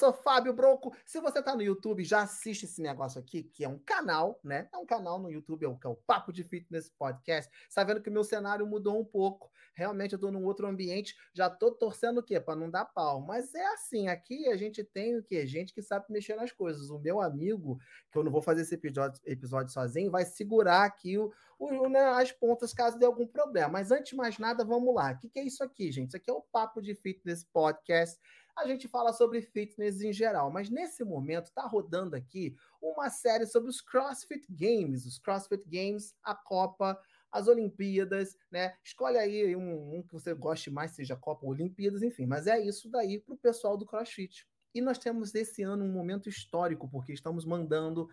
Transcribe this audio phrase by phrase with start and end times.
[0.00, 0.96] sou Fábio Broco.
[1.04, 4.66] Se você tá no YouTube, já assiste esse negócio aqui, que é um canal, né?
[4.72, 7.52] É um canal no YouTube, é o, é o Papo de Fitness Podcast.
[7.74, 9.50] Tá vendo que o meu cenário mudou um pouco.
[9.74, 11.14] Realmente eu tô num outro ambiente.
[11.34, 12.40] Já tô torcendo o quê?
[12.40, 13.20] Para não dar pau.
[13.20, 15.46] Mas é assim, aqui a gente tem o quê?
[15.46, 16.88] Gente que sabe mexer nas coisas.
[16.88, 17.78] O meu amigo,
[18.10, 22.00] que eu não vou fazer esse episódio, episódio sozinho, vai segurar aqui o, o, né,
[22.00, 23.68] as pontas caso dê algum problema.
[23.68, 25.12] Mas antes de mais nada, vamos lá.
[25.12, 26.08] O que, que é isso aqui, gente?
[26.08, 28.18] Isso aqui é o Papo de Fitness Podcast
[28.60, 33.46] a gente fala sobre fitness em geral, mas nesse momento está rodando aqui uma série
[33.46, 36.98] sobre os CrossFit Games, os CrossFit Games, a Copa,
[37.32, 38.74] as Olimpíadas, né?
[38.84, 42.60] Escolhe aí um, um que você goste mais, seja Copa ou Olimpíadas, enfim, mas é
[42.60, 44.46] isso daí para o pessoal do CrossFit.
[44.74, 48.08] E nós temos esse ano um momento histórico, porque estamos mandando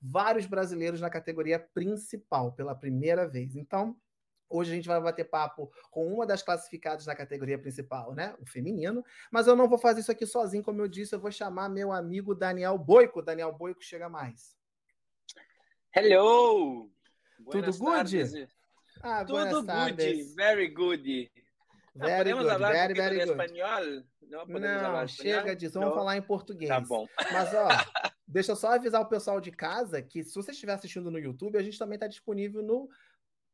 [0.00, 3.54] vários brasileiros na categoria principal pela primeira vez.
[3.54, 3.96] Então,
[4.52, 8.34] Hoje a gente vai bater papo com uma das classificadas na categoria principal, né?
[8.38, 9.02] O feminino.
[9.30, 11.90] Mas eu não vou fazer isso aqui sozinho, como eu disse, eu vou chamar meu
[11.90, 13.22] amigo Daniel Boico.
[13.22, 14.54] Daniel Boico, chega mais.
[15.96, 16.90] Hello!
[17.50, 18.48] Tudo good?
[19.02, 21.30] Ah, Tudo good, very good.
[21.94, 23.30] Very podemos good, falar very, very good.
[23.30, 24.04] espanhol?
[24.30, 26.68] Não, não chega disso, vamos falar em português.
[26.68, 27.06] Tá bom.
[27.32, 27.68] Mas, ó,
[28.26, 31.58] deixa eu só avisar o pessoal de casa que se você estiver assistindo no YouTube,
[31.58, 32.88] a gente também está disponível no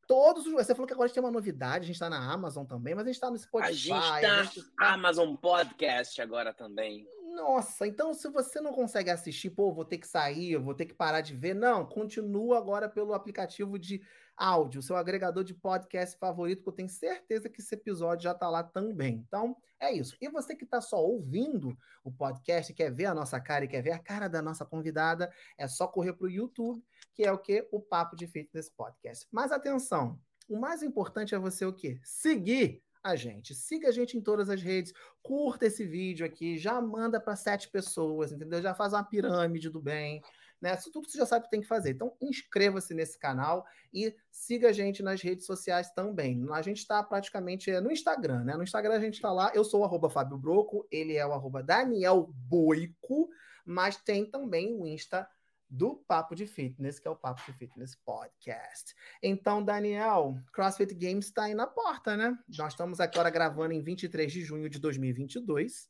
[0.08, 0.54] todos os.
[0.54, 2.94] Você falou que agora a gente tem uma novidade, a gente está na Amazon também,
[2.94, 3.70] mas a gente está no Spotify.
[3.70, 4.94] A gente está gente tá...
[4.94, 7.06] Amazon Podcast agora também.
[7.34, 10.94] Nossa, então se você não consegue assistir, pô, vou ter que sair, vou ter que
[10.94, 11.54] parar de ver.
[11.54, 14.02] Não, continua agora pelo aplicativo de
[14.36, 18.48] áudio, seu agregador de podcast favorito, que eu tenho certeza que esse episódio já está
[18.48, 19.24] lá também.
[19.26, 20.16] Então, é isso.
[20.20, 23.82] E você que está só ouvindo o podcast, quer ver a nossa cara e quer
[23.82, 26.82] ver a cara da nossa convidada, é só correr para o YouTube,
[27.18, 27.66] que é o que?
[27.72, 29.26] O Papo de Fitness Podcast.
[29.32, 31.98] Mas atenção, o mais importante é você o quê?
[32.04, 33.56] Seguir a gente.
[33.56, 37.68] Siga a gente em todas as redes, curta esse vídeo aqui, já manda para sete
[37.70, 38.62] pessoas, entendeu?
[38.62, 40.22] Já faz uma pirâmide do bem,
[40.60, 40.74] né?
[40.74, 41.90] Isso tudo você já sabe o que tem que fazer.
[41.90, 46.46] Então, inscreva-se nesse canal e siga a gente nas redes sociais também.
[46.52, 48.56] A gente está praticamente no Instagram, né?
[48.56, 49.50] No Instagram a gente está lá.
[49.52, 53.28] Eu sou o arroba Fábio Broco, ele é o arroba Daniel Boico,
[53.64, 55.28] mas tem também o Insta
[55.68, 58.94] do Papo de Fitness, que é o Papo de Fitness Podcast.
[59.22, 62.36] Então, Daniel, CrossFit Games está aí na porta, né?
[62.56, 65.88] Nós estamos agora gravando em 23 de junho de 2022.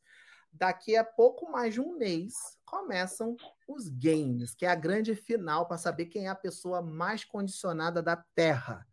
[0.51, 2.33] Daqui a pouco mais de um mês
[2.65, 3.35] começam
[3.67, 8.01] os games, que é a grande final para saber quem é a pessoa mais condicionada
[8.01, 8.85] da Terra.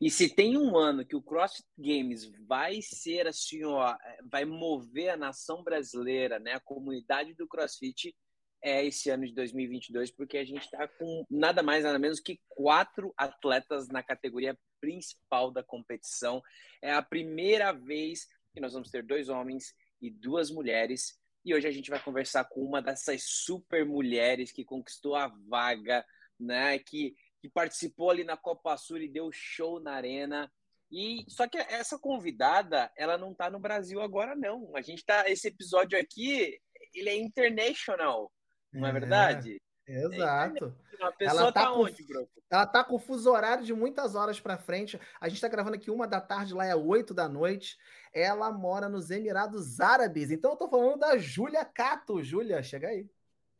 [0.00, 3.94] E se tem um ano que o CrossFit Games vai ser assim, ó,
[4.30, 8.14] vai mover a nação brasileira, né, a comunidade do CrossFit,
[8.62, 12.40] é esse ano de 2022, porque a gente está com nada mais, nada menos que
[12.48, 16.42] quatro atletas na categoria principal da competição.
[16.82, 21.18] É a primeira vez que nós vamos ter dois homens e duas mulheres.
[21.44, 26.04] E hoje a gente vai conversar com uma dessas super mulheres que conquistou a vaga,
[26.38, 26.78] né?
[26.78, 30.50] Que, que participou ali na Copa Sul e deu show na arena.
[30.90, 34.74] E só que essa convidada, ela não está no Brasil agora não.
[34.74, 36.58] A gente tá esse episódio aqui,
[36.94, 38.32] ele é international.
[38.72, 39.60] Não é, é verdade?
[39.86, 40.74] Exato.
[41.00, 42.28] A pessoa ela tá, tá com, onde, bro?
[42.50, 45.00] Ela tá com fuso horário de muitas horas para frente.
[45.20, 47.78] A gente tá gravando aqui uma da tarde, lá é oito da noite.
[48.12, 50.30] Ela mora nos Emirados Árabes.
[50.30, 52.22] Então eu tô falando da Júlia Cato.
[52.22, 53.08] Júlia, chega aí.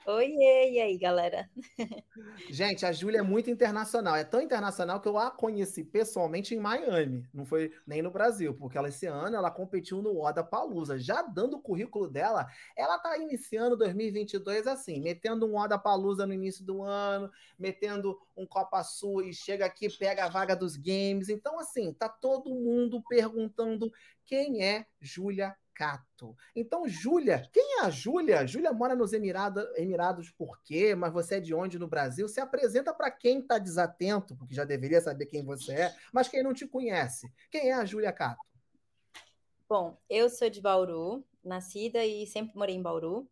[0.06, 1.50] Oiê, e aí, galera?
[2.48, 4.16] Gente, a Júlia é muito internacional.
[4.16, 7.28] É tão internacional que eu a conheci pessoalmente em Miami.
[7.32, 10.98] Não foi nem no Brasil, porque ela esse ano ela competiu no Oda Palusa.
[10.98, 16.32] Já dando o currículo dela, ela tá iniciando 2022 assim, metendo um Oda Palusa no
[16.32, 21.28] início do ano, metendo um Copa Sul e chega aqui, pega a vaga dos games.
[21.28, 23.90] Então, assim, tá todo mundo perguntando
[24.24, 26.36] quem é Júlia Cato.
[26.56, 28.44] Então, Júlia, quem é a Júlia?
[28.44, 30.92] Júlia mora nos Emirados, Emirados por quê?
[30.96, 32.28] Mas você é de onde no Brasil?
[32.28, 36.42] Se apresenta para quem está desatento, porque já deveria saber quem você é, mas quem
[36.42, 37.32] não te conhece.
[37.48, 38.40] Quem é a Júlia Cato?
[39.68, 43.30] Bom, eu sou de Bauru, nascida e sempre morei em Bauru.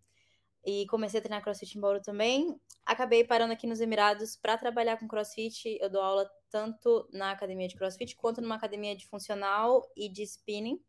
[0.64, 2.60] E comecei a treinar crossfit em Bauru também.
[2.84, 5.78] Acabei parando aqui nos Emirados para trabalhar com crossfit.
[5.80, 10.22] Eu dou aula tanto na academia de crossfit quanto numa academia de funcional e de
[10.22, 10.80] spinning.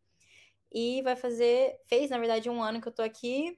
[0.71, 3.57] E vai fazer, fez na verdade um ano que eu tô aqui.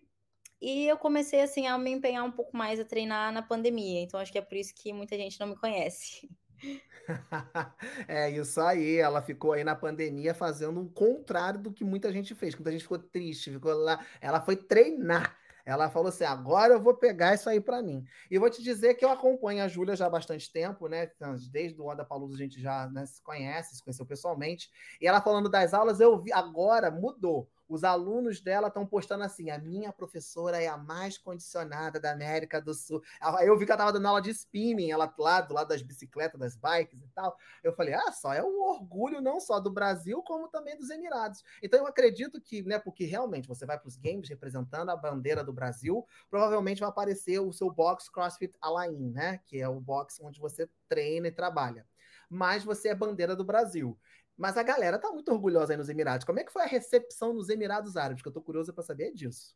[0.62, 4.02] E eu comecei assim a me empenhar um pouco mais a treinar na pandemia.
[4.02, 6.30] Então acho que é por isso que muita gente não me conhece.
[8.08, 12.36] é isso aí, ela ficou aí na pandemia fazendo o contrário do que muita gente
[12.36, 12.56] fez.
[12.56, 14.06] Muita gente ficou triste, ficou lá.
[14.22, 15.38] Ela foi treinar.
[15.70, 18.04] Ela falou assim: agora eu vou pegar isso aí para mim.
[18.30, 21.12] E vou te dizer que eu acompanho a Júlia já há bastante tempo, né?
[21.52, 24.68] Desde o Onda Palusa a gente já né, se conhece, se conheceu pessoalmente.
[25.00, 27.48] E ela falando das aulas, eu vi, agora mudou.
[27.70, 32.60] Os alunos dela estão postando assim: a minha professora é a mais condicionada da América
[32.60, 33.02] do Sul.
[33.22, 35.84] Aí eu vi que ela estava dando aula de spinning, ela lá do lado das
[35.84, 37.38] bicicletas, das bikes e tal.
[37.64, 41.44] Eu falei: ah, só é um orgulho não só do Brasil, como também dos Emirados.
[41.62, 45.44] Então eu acredito que, né, porque realmente você vai para os games representando a bandeira
[45.44, 49.40] do Brasil, provavelmente vai aparecer o seu box CrossFit Alain, né?
[49.46, 51.86] Que é o box onde você treina e trabalha.
[52.30, 53.98] Mas você é bandeira do Brasil.
[54.40, 56.26] Mas a galera tá muito orgulhosa aí nos Emirados.
[56.26, 58.24] Como é que foi a recepção nos Emirados Árabes?
[58.24, 59.54] Que eu tô curiosa para saber disso.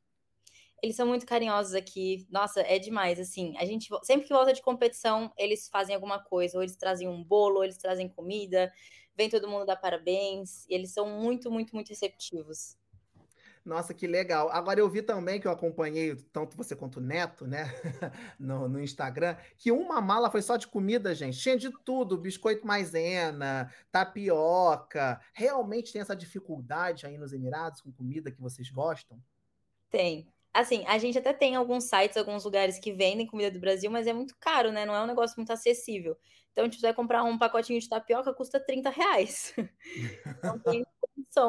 [0.82, 2.28] Eles são muito carinhosos aqui.
[2.30, 3.56] Nossa, é demais, assim.
[3.58, 7.24] A gente sempre que volta de competição, eles fazem alguma coisa, ou eles trazem um
[7.24, 8.70] bolo, ou eles trazem comida,
[9.16, 12.78] vem todo mundo dar parabéns, e eles são muito, muito, muito receptivos.
[13.66, 14.50] Nossa, que legal.
[14.50, 17.64] Agora eu vi também que eu acompanhei, tanto você quanto o Neto, né,
[18.38, 21.40] no, no, Instagram, que uma mala foi só de comida, gente.
[21.40, 25.22] Tinha de tudo: biscoito maisena, tapioca.
[25.34, 29.18] Realmente tem essa dificuldade aí nos Emirados com comida que vocês gostam?
[29.90, 30.28] Tem.
[30.54, 34.08] Assim, a gente até tem alguns sites, alguns lugares que vendem comida do Brasil, mas
[34.08, 34.86] é muito caro, né?
[34.86, 36.16] Não é um negócio muito acessível.
[36.52, 39.54] Então, se vai comprar um pacotinho de tapioca, custa 30 reais.
[40.38, 40.86] Então, tem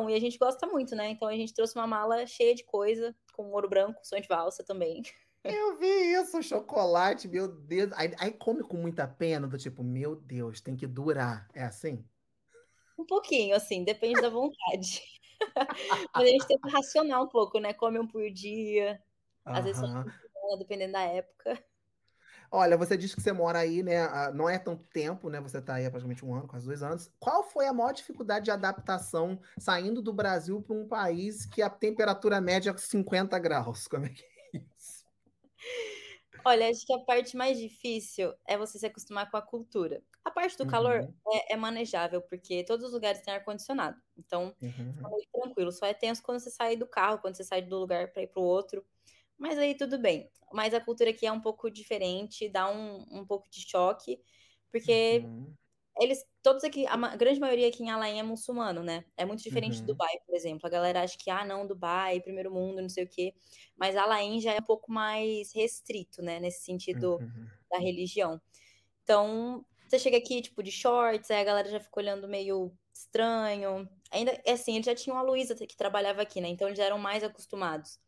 [0.09, 1.11] E a gente gosta muito, né?
[1.11, 4.65] Então a gente trouxe uma mala cheia de coisa, com ouro branco, som de valsa
[4.65, 5.03] também.
[5.45, 7.93] Eu vi isso, chocolate, meu Deus.
[7.93, 11.47] Aí, aí, come com muita pena, do tipo, meu Deus, tem que durar.
[11.55, 12.03] É assim?
[12.99, 15.03] Um pouquinho, assim, depende da vontade.
[16.15, 17.75] Mas a gente tem que racionar um pouco, né?
[17.75, 19.03] Come um por dia.
[19.45, 19.83] Às vezes,
[20.59, 21.63] dependendo da época.
[22.57, 24.07] Olha, você disse que você mora aí, né?
[24.33, 25.41] Não é tanto tempo, né?
[25.41, 27.11] Você está aí há praticamente um ano, quase dois anos.
[27.19, 31.69] Qual foi a maior dificuldade de adaptação saindo do Brasil para um país que a
[31.69, 33.89] temperatura média é 50 graus?
[33.91, 35.05] Como é que é isso?
[36.45, 40.01] Olha, acho que a parte mais difícil é você se acostumar com a cultura.
[40.25, 41.33] A parte do calor uhum.
[41.33, 44.01] é, é, manejável, porque todos os lugares têm ar-condicionado.
[44.17, 44.93] Então, uhum.
[45.19, 45.73] é tranquilo.
[45.73, 48.29] Só é tenso quando você sai do carro, quando você sai do lugar para ir
[48.29, 48.85] para o outro.
[49.39, 50.31] Mas aí tudo bem.
[50.53, 54.21] Mas a cultura aqui é um pouco diferente, dá um, um pouco de choque,
[54.71, 55.53] porque uhum.
[56.01, 59.05] eles, todos aqui, a grande maioria aqui em Alain é muçulmano, né?
[59.17, 59.81] É muito diferente uhum.
[59.81, 60.67] de Dubai, por exemplo.
[60.67, 63.35] A galera acha que, ah, não, Dubai, primeiro mundo, não sei o quê.
[63.77, 66.39] Mas Alain já é um pouco mais restrito, né?
[66.39, 67.47] Nesse sentido uhum.
[67.71, 68.41] da religião.
[69.03, 73.89] Então, você chega aqui, tipo, de shorts, aí a galera já fica olhando meio estranho.
[74.11, 76.49] Ainda, é assim, eles já tinham a Luísa que trabalhava aqui, né?
[76.49, 77.99] Então eles já eram mais acostumados.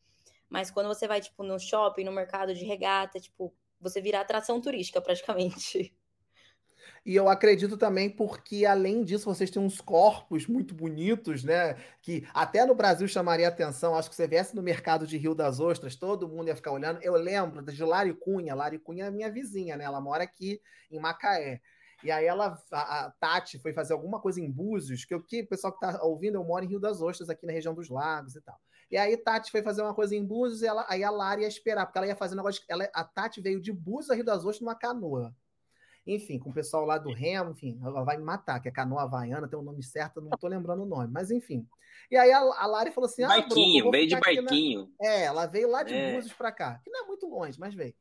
[0.49, 4.61] Mas quando você vai, tipo, no shopping, no mercado de regata, tipo, você vira atração
[4.61, 5.95] turística praticamente.
[7.05, 11.75] E eu acredito também porque, além disso, vocês têm uns corpos muito bonitos, né?
[12.03, 13.95] Que até no Brasil chamaria atenção.
[13.95, 17.01] Acho que você viesse no mercado de Rio das Ostras, todo mundo ia ficar olhando.
[17.03, 18.57] Eu lembro de Lari Cunha.
[18.57, 19.85] Lari Cunha é minha vizinha, né?
[19.85, 20.61] Ela mora aqui
[20.91, 21.61] em Macaé.
[22.03, 25.73] E aí ela, a, Tati foi fazer alguma coisa em Búzios, que o que pessoal
[25.73, 28.41] que tá ouvindo, eu moro em Rio das Ostras, aqui na região dos lagos e
[28.41, 28.61] tal.
[28.91, 31.49] E aí Tati foi fazer uma coisa em Búzios e ela, aí a Lara ia
[31.49, 32.63] esperar, porque ela ia fazer um negócio.
[32.69, 35.35] Ela, a Tati veio de Búzios a Rio das Ostras numa canoa.
[36.07, 39.03] Enfim, com o pessoal lá do Remo, enfim, ela vai me matar, que é canoa
[39.03, 41.67] havaiana, tem o um nome certo, não tô lembrando o nome, mas enfim.
[42.09, 44.93] E aí a, a Lari falou assim: Barquinho, ah, veio de barquinho.
[45.01, 45.09] Na...
[45.09, 46.15] É, ela veio lá de é.
[46.15, 47.95] Búzios pra cá, que não é muito longe, mas veio.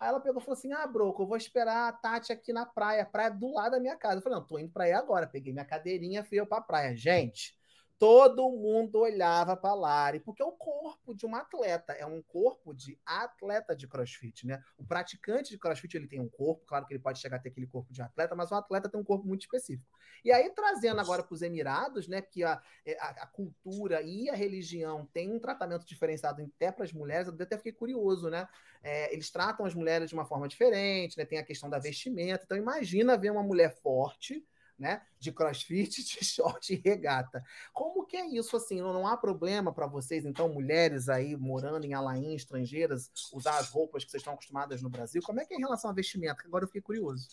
[0.00, 2.66] Aí ela pegou e falou assim: Ah, Broco, eu vou esperar a Tati aqui na
[2.66, 4.16] praia, praia do lado da minha casa.
[4.16, 5.28] Eu falei: Não, tô indo pra aí agora.
[5.28, 6.96] Peguei minha cadeirinha, fui eu pra praia.
[6.96, 7.56] Gente,
[8.02, 12.74] todo mundo olhava para Lari, porque é o corpo de um atleta, é um corpo
[12.74, 14.60] de atleta de crossfit, né?
[14.76, 17.50] O praticante de crossfit ele tem um corpo, claro que ele pode chegar a ter
[17.50, 19.88] aquele corpo de atleta, mas o atleta tem um corpo muito específico.
[20.24, 22.20] E aí, trazendo agora para os Emirados, né?
[22.20, 26.82] Que a, é, a, a, cultura e a religião tem um tratamento diferenciado até para
[26.82, 28.48] as mulheres, eu até fiquei curioso, né?
[28.82, 31.24] É, eles tratam as mulheres de uma forma diferente, né?
[31.24, 32.42] Tem a questão da vestimenta.
[32.44, 34.44] Então, imagina ver uma mulher forte
[34.78, 35.02] né?
[35.18, 37.44] De crossfit, de short e regata.
[37.72, 38.80] Como que é isso assim?
[38.80, 44.04] Não, há problema para vocês, então, mulheres aí morando em Alain, estrangeiras, usar as roupas
[44.04, 45.22] que vocês estão acostumadas no Brasil?
[45.22, 46.44] Como é que é em relação a vestimento?
[46.44, 47.28] Agora eu fiquei curioso.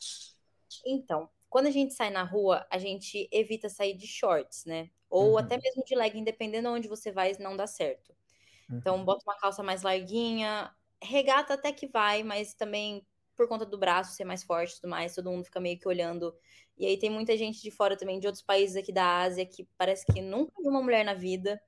[0.85, 4.89] Então, quando a gente sai na rua, a gente evita sair de shorts, né?
[5.09, 5.37] Ou uhum.
[5.37, 8.13] até mesmo de legging, dependendo onde você vai, não dá certo.
[8.71, 9.05] Então, uhum.
[9.05, 10.71] bota uma calça mais larguinha.
[11.01, 13.03] Regata até que vai, mas também
[13.39, 15.87] por conta do braço ser mais forte e tudo mais, todo mundo fica meio que
[15.87, 16.35] olhando.
[16.77, 19.65] E aí tem muita gente de fora também, de outros países aqui da Ásia, que
[19.77, 21.61] parece que nunca viu uma mulher na vida.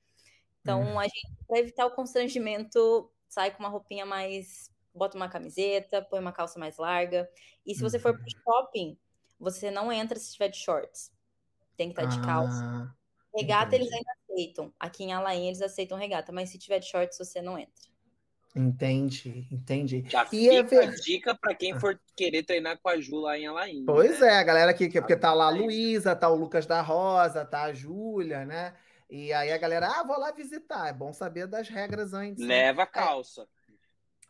[0.61, 0.99] Então, hum.
[0.99, 4.69] a gente, pra evitar o constrangimento, sai com uma roupinha mais.
[4.93, 7.29] bota uma camiseta, põe uma calça mais larga.
[7.65, 8.43] E se você for pro uhum.
[8.43, 8.97] shopping,
[9.39, 11.09] você não entra se estiver de shorts.
[11.77, 12.61] Tem que estar tá de calça.
[12.61, 12.93] Ah,
[13.33, 13.83] regata entendi.
[13.83, 14.73] eles ainda aceitam.
[14.77, 17.90] Aqui em Alain eles aceitam regata, mas se tiver de shorts, você não entra.
[18.53, 20.03] Entendi, entendi.
[20.07, 20.87] Já e é fica é...
[20.87, 23.85] a dica para quem for querer treinar com a Ju lá em Alain.
[23.85, 24.27] Pois né?
[24.27, 27.63] é, a galera aqui, porque tá lá a Luísa, tá o Lucas da Rosa, tá
[27.63, 28.75] a Júlia, né?
[29.09, 30.87] E aí a galera, ah, vou lá visitar.
[30.89, 32.45] É bom saber das regras antes.
[32.45, 32.65] né?
[32.65, 33.47] Leva a calça.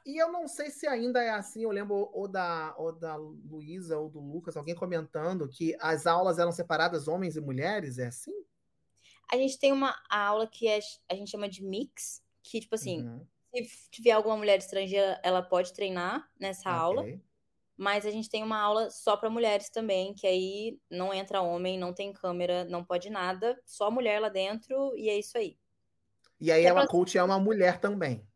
[0.05, 3.97] E eu não sei se ainda é assim, eu lembro ou da, ou da Luísa
[3.97, 8.33] ou do Lucas, alguém comentando que as aulas eram separadas, homens e mulheres, é assim?
[9.31, 13.03] A gente tem uma aula que é, a gente chama de mix, que, tipo assim,
[13.03, 13.27] Uhum,
[13.65, 17.05] se tiver alguma mulher estrangeira, ela pode treinar nessa aula.
[17.05, 17.21] ok.
[17.77, 21.77] Mas a gente tem uma aula só para mulheres também, que aí não entra homem,
[21.79, 25.57] não tem câmera, não pode nada, só mulher lá dentro e é isso aí.
[26.41, 28.27] E aí é ela pra- coach é uma mulher também.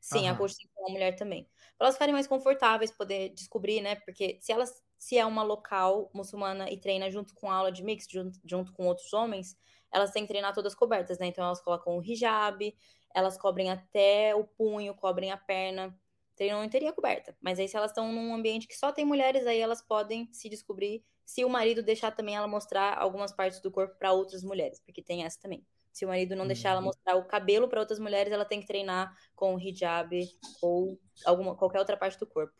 [0.00, 1.48] Sim, a coach tem que ser uma mulher também.
[1.78, 3.96] Para elas ficarem mais confortáveis, poder descobrir, né?
[3.96, 8.06] Porque se elas se é uma local muçulmana e treina junto com aula de mix,
[8.10, 9.54] junto, junto com outros homens,
[9.92, 11.26] elas têm que treinar todas cobertas, né?
[11.26, 12.74] Então elas colocam o hijab,
[13.14, 15.96] elas cobrem até o punho, cobrem a perna,
[16.36, 17.36] treinam inteira coberta.
[17.40, 20.48] Mas aí se elas estão num ambiente que só tem mulheres, aí elas podem se
[20.48, 24.80] descobrir se o marido deixar também ela mostrar algumas partes do corpo para outras mulheres,
[24.80, 25.64] porque tem essa também.
[25.92, 26.86] Se o marido não deixar ela Uhum.
[26.86, 30.28] mostrar o cabelo para outras mulheres, ela tem que treinar com o hijab
[30.60, 32.52] ou alguma, qualquer outra parte do corpo.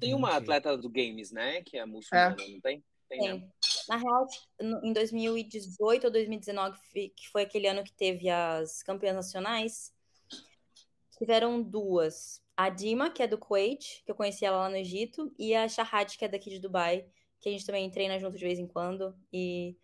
[0.00, 0.42] Tem uma Entendi.
[0.42, 1.62] atleta do Games, né?
[1.62, 2.82] Que é muçulmana, não tem?
[3.08, 3.32] Tem, né?
[3.32, 3.52] Tem.
[3.88, 4.26] Na real,
[4.82, 9.94] em 2018 ou 2019, fi- que foi aquele ano que teve as campeãs nacionais,
[11.18, 12.42] tiveram duas.
[12.56, 15.68] A Dima, que é do Kuwait, que eu conheci ela lá no Egito, e a
[15.68, 17.06] Shahad, que é daqui de Dubai,
[17.40, 19.14] que a gente também treina junto de vez em quando.
[19.32, 19.76] E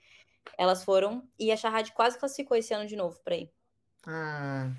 [0.58, 1.26] elas foram.
[1.38, 3.50] E a Shahad quase classificou esse ano de novo pra ir.
[4.06, 4.70] Ah,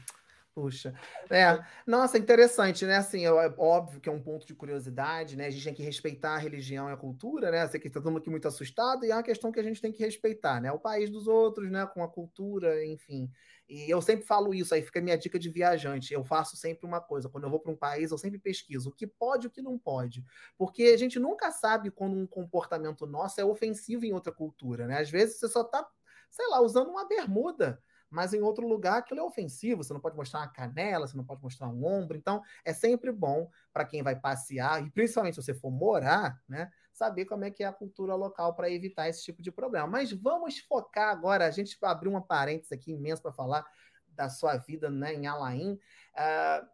[0.56, 0.94] puxa.
[1.30, 2.96] É, nossa, interessante, né?
[2.96, 5.48] Assim, é óbvio que é um ponto de curiosidade, né?
[5.48, 7.68] A gente tem que respeitar a religião e a cultura, né?
[7.68, 9.82] Sei que tá todo mundo aqui muito assustado, e é uma questão que a gente
[9.82, 10.72] tem que respeitar, né?
[10.72, 11.86] O país dos outros, né?
[11.86, 13.30] Com a cultura, enfim.
[13.68, 16.14] E eu sempre falo isso, aí fica a minha dica de viajante.
[16.14, 18.94] Eu faço sempre uma coisa, quando eu vou para um país, eu sempre pesquiso o
[18.94, 20.24] que pode e o que não pode.
[20.58, 25.00] Porque a gente nunca sabe quando um comportamento nosso é ofensivo em outra cultura, né?
[25.02, 25.86] Às vezes você só tá,
[26.32, 27.82] sei lá, usando uma bermuda
[28.16, 31.26] mas em outro lugar aquilo é ofensivo, você não pode mostrar uma canela, você não
[31.26, 35.44] pode mostrar um ombro, então é sempre bom para quem vai passear, e principalmente se
[35.44, 39.22] você for morar, né, saber como é que é a cultura local para evitar esse
[39.22, 39.86] tipo de problema.
[39.86, 43.66] Mas vamos focar agora, a gente abriu uma parênteses aqui imensa para falar
[44.08, 45.74] da sua vida né, em Alain.
[45.74, 46.68] Uh,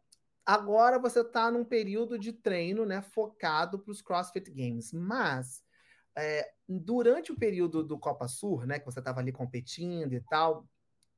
[0.46, 5.64] agora você está num período de treino né, focado para os CrossFit Games, mas
[6.16, 10.68] é, durante o período do Copa Sur, né, que você estava ali competindo e tal,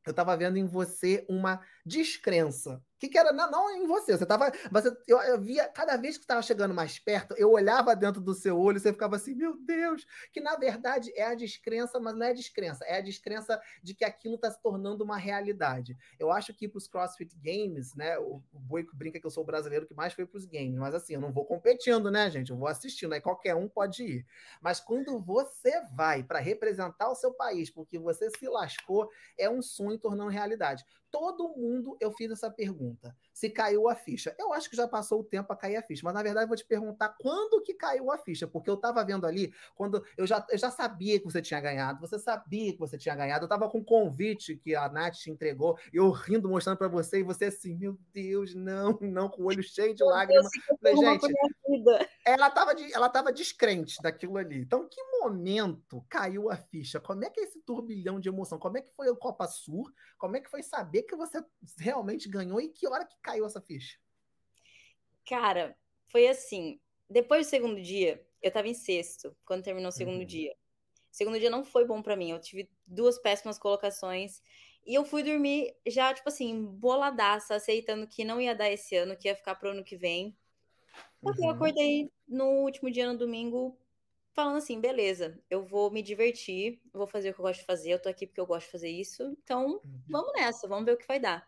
[0.09, 2.81] eu estava vendo em você uma descrença.
[3.03, 3.33] Que, que, era?
[3.33, 4.17] Não, não em você.
[4.17, 4.49] Você tava.
[4.71, 8.33] Você, eu, eu via, cada vez que estava chegando mais perto, eu olhava dentro do
[8.33, 12.25] seu olho você ficava assim, meu Deus, que na verdade é a descrença, mas não
[12.25, 15.97] é a descrença, é a descrença de que aquilo está se tornando uma realidade.
[16.17, 18.17] Eu acho que para os CrossFit Games, né?
[18.19, 20.77] O, o Boico brinca que eu sou o brasileiro que mais foi para os games,
[20.77, 22.51] mas assim, eu não vou competindo, né, gente?
[22.51, 24.25] Eu vou assistindo, aí qualquer um pode ir.
[24.61, 29.61] Mas quando você vai para representar o seu país, porque você se lascou, é um
[29.61, 33.15] sonho tornando realidade todo mundo eu fiz essa pergunta.
[33.43, 34.33] Se caiu a ficha.
[34.39, 36.47] Eu acho que já passou o tempo a cair a ficha, mas na verdade eu
[36.47, 40.25] vou te perguntar quando que caiu a ficha, porque eu estava vendo ali, quando eu
[40.25, 43.47] já, eu já sabia que você tinha ganhado, você sabia que você tinha ganhado, eu
[43.47, 47.23] estava com um convite que a Nath te entregou, eu rindo, mostrando para você, e
[47.23, 50.49] você assim, meu Deus, não, não, com o olho cheio de lágrimas.
[50.81, 51.33] Gente,
[52.25, 54.61] ela estava ela tava descrente daquilo ali.
[54.61, 56.99] Então, que momento caiu a ficha?
[56.99, 58.59] Como é que é esse turbilhão de emoção?
[58.59, 59.91] Como é que foi o Copa Sur?
[60.17, 61.43] Como é que foi saber que você
[61.77, 63.97] realmente ganhou e que hora que caiu essa ficha?
[65.27, 66.79] Cara, foi assim.
[67.09, 70.25] Depois do segundo dia, eu tava em sexto, quando terminou o segundo uhum.
[70.25, 70.53] dia.
[71.11, 72.31] O segundo dia não foi bom para mim.
[72.31, 74.41] Eu tive duas péssimas colocações.
[74.85, 79.15] E eu fui dormir já, tipo assim, boladaça, aceitando que não ia dar esse ano,
[79.15, 80.35] que ia ficar pro ano que vem.
[81.21, 81.47] Porque uhum.
[81.47, 83.77] eu acordei no último dia, no domingo,
[84.33, 87.91] falando assim, beleza, eu vou me divertir, vou fazer o que eu gosto de fazer,
[87.91, 90.01] eu tô aqui porque eu gosto de fazer isso, então uhum.
[90.09, 91.47] vamos nessa, vamos ver o que vai dar.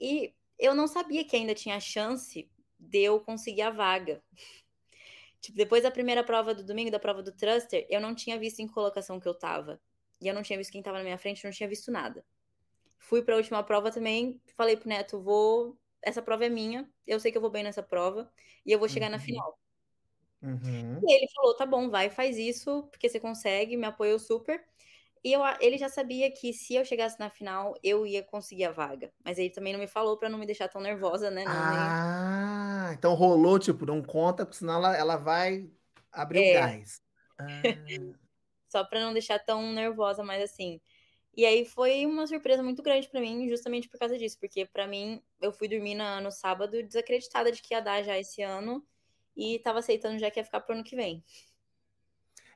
[0.00, 4.22] E eu não sabia que ainda tinha chance de eu conseguir a vaga.
[5.42, 8.60] tipo, depois da primeira prova do domingo, da prova do Truster, eu não tinha visto
[8.60, 9.80] em colocação que eu tava.
[10.20, 12.24] E eu não tinha visto quem tava na minha frente, não tinha visto nada.
[12.96, 15.76] Fui pra última prova também, falei pro Neto, vou.
[16.00, 18.32] Essa prova é minha, eu sei que eu vou bem nessa prova,
[18.64, 19.12] e eu vou chegar uhum.
[19.12, 19.58] na final.
[20.40, 21.00] Uhum.
[21.04, 24.64] E ele falou: tá bom, vai, faz isso, porque você consegue, me apoiou super.
[25.24, 28.72] E eu, ele já sabia que se eu chegasse na final, eu ia conseguir a
[28.72, 29.12] vaga.
[29.24, 31.46] Mas ele também não me falou para não me deixar tão nervosa, né?
[31.46, 31.96] Não, ah, nem...
[32.94, 35.70] então rolou, tipo, não conta, porque senão ela, ela vai
[36.12, 36.52] abrir o É.
[36.52, 37.00] gás.
[37.38, 37.44] Ah,
[38.68, 40.80] Só para não deixar tão nervosa, mas assim.
[41.36, 44.86] E aí foi uma surpresa muito grande para mim, justamente por causa disso, porque para
[44.86, 48.84] mim eu fui dormir na, no sábado desacreditada de que ia dar já esse ano
[49.36, 51.24] e tava aceitando já que ia ficar pro ano que vem.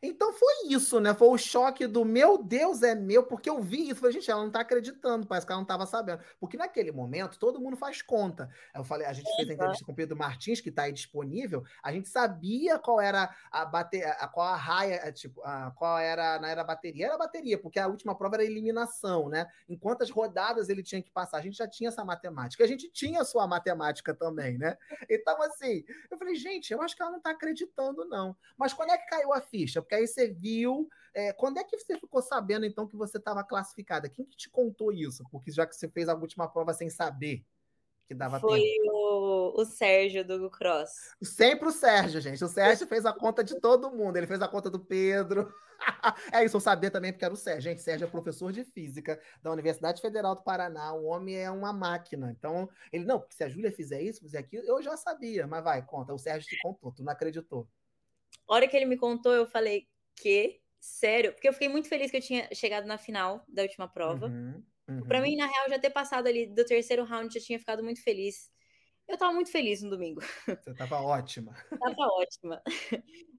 [0.08, 1.14] Então foi isso, né?
[1.14, 4.00] Foi o choque do meu Deus é meu, porque eu vi isso.
[4.00, 6.22] Falei, gente, ela não tá acreditando, parece que ela não tava sabendo.
[6.38, 8.48] Porque naquele momento todo mundo faz conta.
[8.74, 11.64] Eu falei, a gente fez a entrevista com o Pedro Martins, que tá aí disponível,
[11.82, 16.48] a gente sabia qual era a bateria, qual a raia, tipo, a, qual era, não
[16.48, 19.46] era a bateria, era a bateria, porque a última prova era eliminação, né?
[19.68, 22.62] Em quantas rodadas ele tinha que passar, a gente já tinha essa matemática.
[22.62, 24.76] A gente tinha a sua matemática também, né?
[25.10, 28.36] Então, assim, eu falei, gente, eu acho que ela não tá acreditando, não.
[28.56, 29.82] Mas quando é que caiu a ficha?
[29.82, 30.88] Porque aí você viu.
[31.14, 34.08] É, quando é que você ficou sabendo, então, que você estava classificada?
[34.08, 35.24] Quem que te contou isso?
[35.30, 37.44] Porque já que você fez a última prova sem saber
[38.06, 38.92] que dava Foi tempo.
[38.92, 40.90] O, o Sérgio do Cross.
[41.22, 42.42] Sempre o Sérgio, gente.
[42.44, 44.16] O Sérgio fez a conta de todo mundo.
[44.16, 45.52] Ele fez a conta do Pedro.
[46.32, 47.62] é isso, eu sabia também porque era o Sérgio.
[47.62, 50.92] Gente, Sérgio é professor de física da Universidade Federal do Paraná.
[50.94, 52.30] O homem é uma máquina.
[52.30, 55.46] Então, ele, não, se a Júlia fizer isso, fizer aquilo, eu já sabia.
[55.46, 56.14] Mas vai, conta.
[56.14, 57.68] O Sérgio te contou, tu não acreditou.
[58.48, 60.60] A hora que ele me contou, eu falei, que?
[60.80, 61.32] Sério?
[61.32, 64.26] Porque eu fiquei muito feliz que eu tinha chegado na final da última prova.
[64.26, 65.02] Uhum, uhum.
[65.08, 68.02] Para mim, na real, já ter passado ali do terceiro round, já tinha ficado muito
[68.02, 68.50] feliz.
[69.08, 70.20] Eu tava muito feliz no domingo.
[70.62, 71.54] Você tava ótima.
[71.78, 72.62] tava ótima.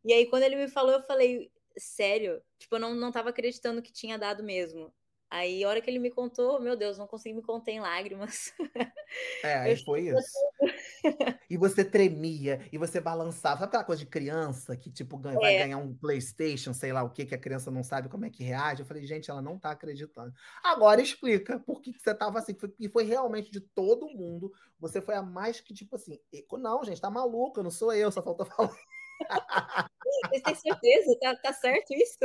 [0.03, 2.41] E aí, quando ele me falou, eu falei, sério?
[2.59, 4.93] Tipo, eu não, não tava acreditando que tinha dado mesmo.
[5.29, 8.53] Aí, a hora que ele me contou, meu Deus, não consegui me conter em lágrimas.
[9.41, 10.37] É, aí foi isso.
[11.49, 13.59] e você tremia, e você balançava.
[13.59, 15.39] Sabe aquela coisa de criança que, tipo, ganha, é.
[15.39, 18.29] vai ganhar um PlayStation, sei lá o que, que a criança não sabe como é
[18.29, 18.81] que reage?
[18.81, 20.33] Eu falei, gente, ela não tá acreditando.
[20.61, 22.55] Agora explica por que, que você tava assim.
[22.79, 24.51] E foi realmente de todo mundo.
[24.79, 26.19] Você foi a mais que, tipo assim,
[26.53, 29.89] não, gente, tá maluca, não sou eu, só faltou falar.
[30.25, 31.17] Você tem certeza?
[31.19, 32.17] Tá, tá certo isso?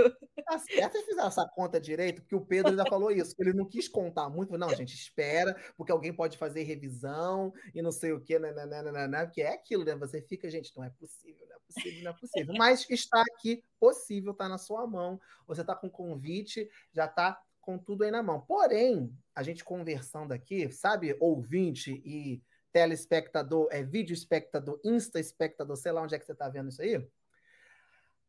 [0.45, 3.35] Tá certo eles fizeram essa conta direito, porque o Pedro ainda falou isso.
[3.39, 4.57] Ele não quis contar muito.
[4.57, 8.67] Não, gente, espera, porque alguém pode fazer revisão e não sei o quê, né, né,
[8.67, 9.95] né, né, porque é aquilo, né?
[9.97, 12.55] Você fica, gente, não é possível, não é possível, não é possível.
[12.57, 15.21] Mas está aqui, possível, tá na sua mão.
[15.47, 18.41] Você tá com convite, já tá com tudo aí na mão.
[18.41, 25.93] Porém, a gente conversando aqui, sabe, ouvinte e telespectador, é vídeo espectador, insta espectador, sei
[25.93, 27.07] lá onde é que você está vendo isso aí.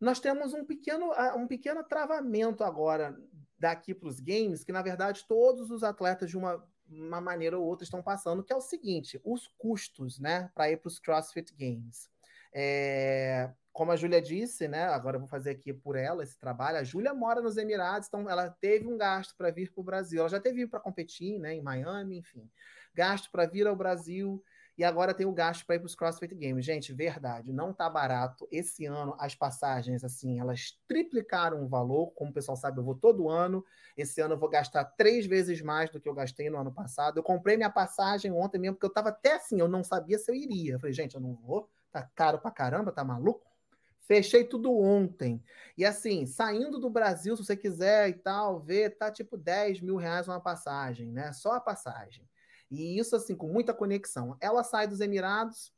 [0.03, 3.17] Nós temos um pequeno, um pequeno travamento agora
[3.57, 7.65] daqui para os games, que na verdade todos os atletas de uma, uma maneira ou
[7.65, 11.53] outra estão passando, que é o seguinte: os custos, né, para ir para os CrossFit
[11.57, 12.09] Games.
[12.53, 14.83] É, como a Júlia disse, né?
[14.83, 16.77] Agora eu vou fazer aqui por ela esse trabalho.
[16.77, 20.19] A Júlia mora nos Emirados, então ela teve um gasto para vir para o Brasil.
[20.19, 21.55] Ela já teve para competir, né?
[21.55, 22.47] Em Miami, enfim
[22.93, 24.43] gasto para vir ao Brasil
[24.77, 26.65] e agora tem o gasto para ir para os CrossFit Games.
[26.65, 28.47] Gente, verdade, não tá barato.
[28.51, 32.11] Esse ano as passagens, assim, elas triplicaram o valor.
[32.11, 33.63] Como o pessoal sabe, eu vou todo ano.
[33.95, 37.17] Esse ano eu vou gastar três vezes mais do que eu gastei no ano passado.
[37.17, 40.31] Eu comprei minha passagem ontem mesmo, porque eu estava até assim, eu não sabia se
[40.31, 40.73] eu iria.
[40.73, 43.53] Eu falei, gente, eu não vou, tá caro pra caramba, tá maluco?
[44.01, 45.41] Fechei tudo ontem.
[45.77, 49.95] E assim, saindo do Brasil, se você quiser e tal, ver, tá tipo 10 mil
[49.95, 51.31] reais uma passagem, né?
[51.31, 52.27] Só a passagem.
[52.73, 54.35] E isso, assim, com muita conexão.
[54.41, 55.71] Ela sai dos Emirados,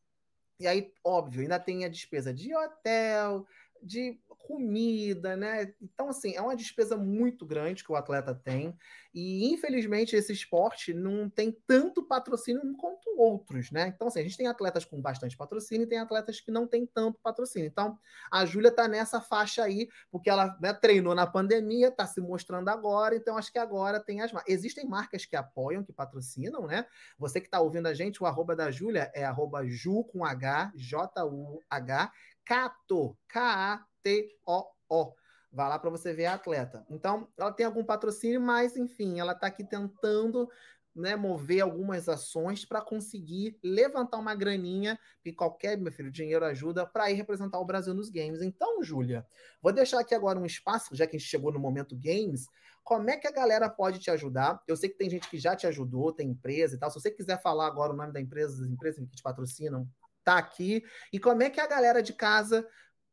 [0.59, 3.45] e aí, óbvio, ainda tem a despesa de hotel,
[3.83, 5.73] de comida, né?
[5.81, 8.77] Então, assim, é uma despesa muito grande que o atleta tem.
[9.13, 13.87] E, infelizmente, esse esporte não tem tanto patrocínio quanto outros, né?
[13.95, 16.85] Então, assim, a gente tem atletas com bastante patrocínio e tem atletas que não têm
[16.85, 17.67] tanto patrocínio.
[17.67, 17.97] Então,
[18.29, 22.67] a Júlia tá nessa faixa aí, porque ela né, treinou na pandemia, tá se mostrando
[22.67, 24.53] agora, então acho que agora tem as marcas.
[24.53, 26.85] Existem marcas que apoiam, que patrocinam, né?
[27.17, 30.73] Você que tá ouvindo a gente, o arroba da Júlia é arroba Ju com H,
[30.75, 32.11] J-U-H,
[32.45, 35.15] Cato, K-A-T-O-O.
[35.51, 36.85] Vai lá para você ver a atleta.
[36.89, 40.49] Então, ela tem algum patrocínio, mas, enfim, ela está aqui tentando
[40.95, 46.85] né, mover algumas ações para conseguir levantar uma graninha, que qualquer, meu filho, dinheiro ajuda
[46.85, 48.41] para ir representar o Brasil nos games.
[48.41, 49.25] Então, Júlia,
[49.61, 52.47] vou deixar aqui agora um espaço, já que a gente chegou no momento games,
[52.81, 54.61] como é que a galera pode te ajudar?
[54.67, 56.89] Eu sei que tem gente que já te ajudou, tem empresa e tal.
[56.89, 59.89] Se você quiser falar agora o nome da empresa, das empresas que te patrocinam,
[60.25, 60.83] tá aqui.
[61.13, 62.67] E como é que a galera de casa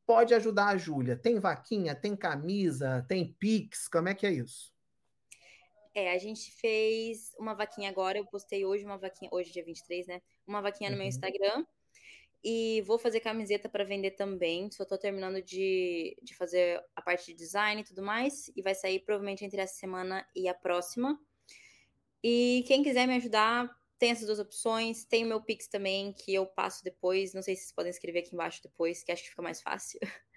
[0.05, 1.16] pode ajudar a Júlia?
[1.16, 3.87] Tem vaquinha, tem camisa, tem Pix?
[3.87, 4.72] Como é que é isso?
[5.94, 10.07] É, a gente fez uma vaquinha agora, eu postei hoje uma vaquinha, hoje dia 23,
[10.07, 10.22] né?
[10.46, 11.11] Uma vaquinha no meu uhum.
[11.11, 11.66] Instagram.
[12.44, 14.68] E vou fazer camiseta para vender também.
[14.72, 18.51] Só tô terminando de, de fazer a parte de design e tudo mais.
[18.57, 21.20] E vai sair provavelmente entre essa semana e a próxima.
[22.25, 23.70] E quem quiser me ajudar,
[24.03, 25.05] tem essas duas opções.
[25.05, 27.33] Tem o meu Pix também, que eu passo depois.
[27.33, 30.01] Não sei se vocês podem escrever aqui embaixo depois, que acho que fica mais fácil.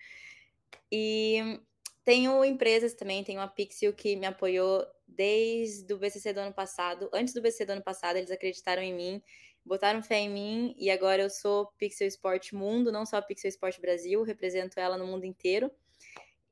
[0.92, 1.60] E
[2.04, 7.10] tenho empresas também, tenho a Pixel que me apoiou desde o BCC do ano passado.
[7.12, 9.24] Antes do BCC do ano passado, eles acreditaram em mim,
[9.66, 13.80] botaram fé em mim e agora eu sou Pixel Sport Mundo, não só Pixel Sport
[13.80, 15.72] Brasil, represento ela no mundo inteiro.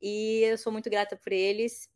[0.01, 1.87] E eu sou muito grata por eles.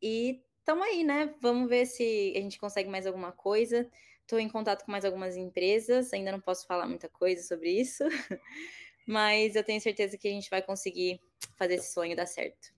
[0.00, 1.34] E estamos aí, né?
[1.40, 3.90] Vamos ver se a gente consegue mais alguma coisa.
[4.22, 8.04] Estou em contato com mais algumas empresas, ainda não posso falar muita coisa sobre isso,
[9.06, 11.20] mas eu tenho certeza que a gente vai conseguir
[11.56, 12.72] fazer esse sonho dar certo.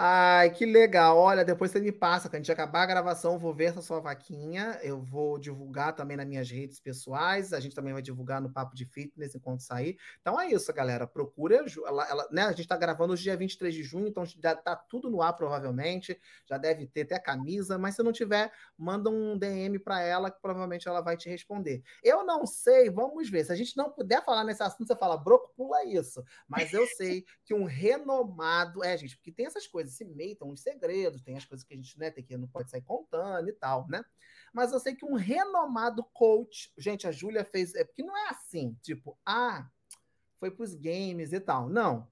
[0.00, 1.18] Ai, que legal.
[1.18, 3.98] Olha, depois você me passa, quando a gente acabar a gravação, vou ver essa sua
[3.98, 4.78] vaquinha.
[4.80, 7.52] Eu vou divulgar também nas minhas redes pessoais.
[7.52, 9.98] A gente também vai divulgar no Papo de Fitness enquanto sair.
[10.20, 11.04] Então é isso, galera.
[11.04, 11.64] Procura.
[11.84, 14.76] Ela, ela, né, a gente está gravando hoje, dia 23 de junho, então já tá
[14.76, 16.16] tudo no ar, provavelmente.
[16.48, 20.40] Já deve ter até camisa, mas se não tiver, manda um DM para ela, que
[20.40, 21.82] provavelmente ela vai te responder.
[22.04, 23.44] Eu não sei, vamos ver.
[23.44, 26.22] Se a gente não puder falar nesse assunto, você fala, broco, pula isso.
[26.46, 28.84] Mas eu sei que um renomado.
[28.84, 31.74] É, gente, porque tem essas coisas coisas se meitam os segredos, tem as coisas que
[31.74, 34.04] a gente né, tem que não pode sair contando e tal, né?
[34.52, 38.28] Mas eu sei que um renomado coach, gente, a Júlia fez, é porque não é
[38.28, 39.68] assim, tipo, ah,
[40.38, 41.68] foi para os games e tal.
[41.68, 42.06] Não.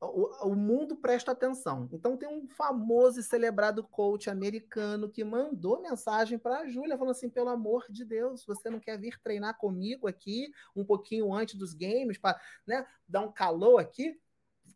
[0.00, 1.88] O, o, mundo presta atenção.
[1.92, 7.12] Então tem um famoso e celebrado coach americano que mandou mensagem para a Júlia, falando
[7.12, 11.54] assim: pelo amor de Deus, você não quer vir treinar comigo aqui um pouquinho antes
[11.54, 14.20] dos games, para né, dar um calor aqui?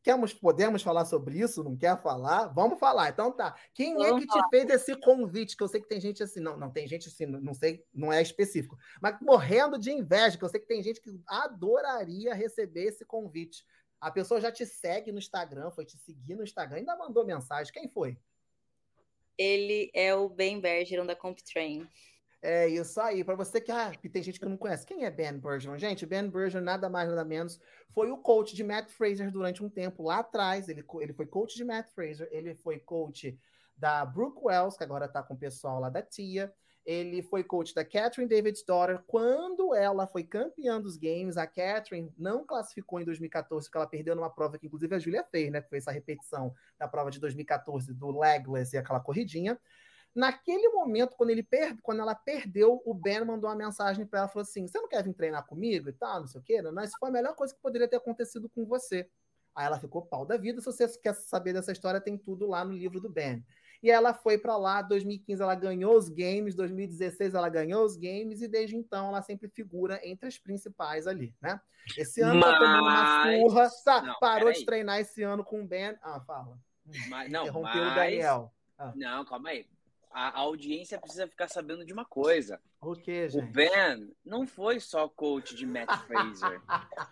[0.07, 1.65] Queremos, podemos falar sobre isso?
[1.65, 2.47] Não quer falar?
[2.55, 3.09] Vamos falar.
[3.09, 3.57] Então tá.
[3.75, 4.45] Quem é Vamos é que falar.
[4.45, 5.57] te fez esse convite?
[5.57, 8.13] Que eu sei que tem gente assim, não, não tem gente assim, não sei, não
[8.13, 12.85] é específico, mas morrendo de inveja, que eu sei que tem gente que adoraria receber
[12.85, 13.65] esse convite.
[14.01, 17.73] A pessoa já te segue no Instagram, foi te seguir no Instagram, ainda mandou mensagem.
[17.73, 18.17] Quem foi?
[19.37, 21.85] Ele é o Ben Bergeron da CompTrain.
[22.43, 23.25] É isso aí.
[23.25, 25.79] Para você que, ah, tem gente que não conhece, quem é Ben Bergeron?
[25.79, 27.59] Gente, Ben Bergeron, nada mais, nada menos,
[27.93, 30.69] foi o coach de Matt Fraser durante um tempo lá atrás.
[30.69, 33.39] Ele, ele foi coach de Matt Fraser, ele foi coach
[33.77, 36.53] da Brooke Wells, que agora está com o pessoal lá da Tia.
[36.85, 39.03] Ele foi coach da Catherine David's Daughter.
[39.09, 44.15] Quando ela foi campeã dos games, a Catherine não classificou em 2014, porque ela perdeu
[44.15, 45.61] numa prova que, inclusive, a Julia fez, né?
[45.61, 49.59] Que foi essa repetição da prova de 2014 do Legless e aquela corridinha.
[50.17, 51.77] Naquele momento, quando, ele per...
[51.83, 55.05] quando ela perdeu, o Ben mandou uma mensagem para ela, falou assim, você não quer
[55.05, 56.63] vir treinar comigo e tal, não sei o quê?
[56.63, 59.07] Não, isso foi a melhor coisa que poderia ter acontecido com você.
[59.55, 60.59] Aí ela ficou pau da vida.
[60.63, 63.45] Se você quer saber dessa história, tem tudo lá no livro do Ben.
[63.83, 68.41] E ela foi para lá, 2015 ela ganhou os games, 2016 ela ganhou os games,
[68.41, 71.61] e desde então ela sempre figura entre as principais ali, né?
[71.95, 72.55] Esse ano Mas...
[72.55, 75.95] ela tomou uma surra, tá, não, parou de treinar esse ano com o Ben.
[76.01, 76.59] Ah, fala.
[77.11, 77.93] Mas, não, Interrompeu mas...
[77.93, 78.55] o Daniel.
[78.79, 78.93] Ah.
[78.97, 79.67] Não, calma aí
[80.11, 82.61] a audiência precisa ficar sabendo de uma coisa.
[82.81, 83.45] O que, gente?
[83.45, 86.61] O Ben não foi só coach de Matt Fraser.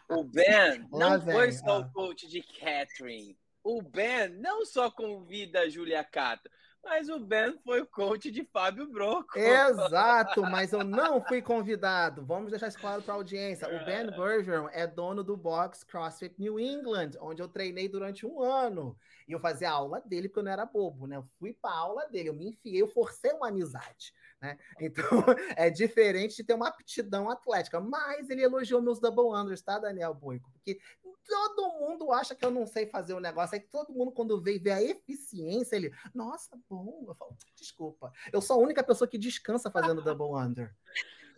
[0.09, 3.37] o Ben não foi só o coach de Catherine.
[3.63, 6.51] O Ben não só convida a Julia Cato,
[6.85, 9.39] mas o Ben foi o coach de Fábio Broco.
[9.39, 12.25] Exato, mas eu não fui convidado.
[12.25, 13.67] Vamos deixar isso claro para a audiência.
[13.69, 18.43] O Ben Bergeron é dono do box CrossFit New England, onde eu treinei durante um
[18.43, 18.97] ano.
[19.27, 21.17] E eu fazia aula dele porque eu não era bobo, né?
[21.17, 24.59] Eu fui para aula dele, eu me enfiei, eu forcei uma amizade, né?
[24.79, 25.05] Então
[25.57, 27.81] é diferente de ter uma aptidão atlética.
[27.81, 30.51] Mas ele elogiou meus double unders, tá, Daniel Boico?
[30.53, 30.79] Porque
[31.27, 33.55] todo mundo acha que eu não sei fazer o negócio.
[33.55, 37.05] Aí todo mundo, quando vê, vê a eficiência, ele, nossa, bom.
[37.09, 38.13] Eu falo, desculpa.
[38.33, 40.75] Eu sou a única pessoa que descansa fazendo double under.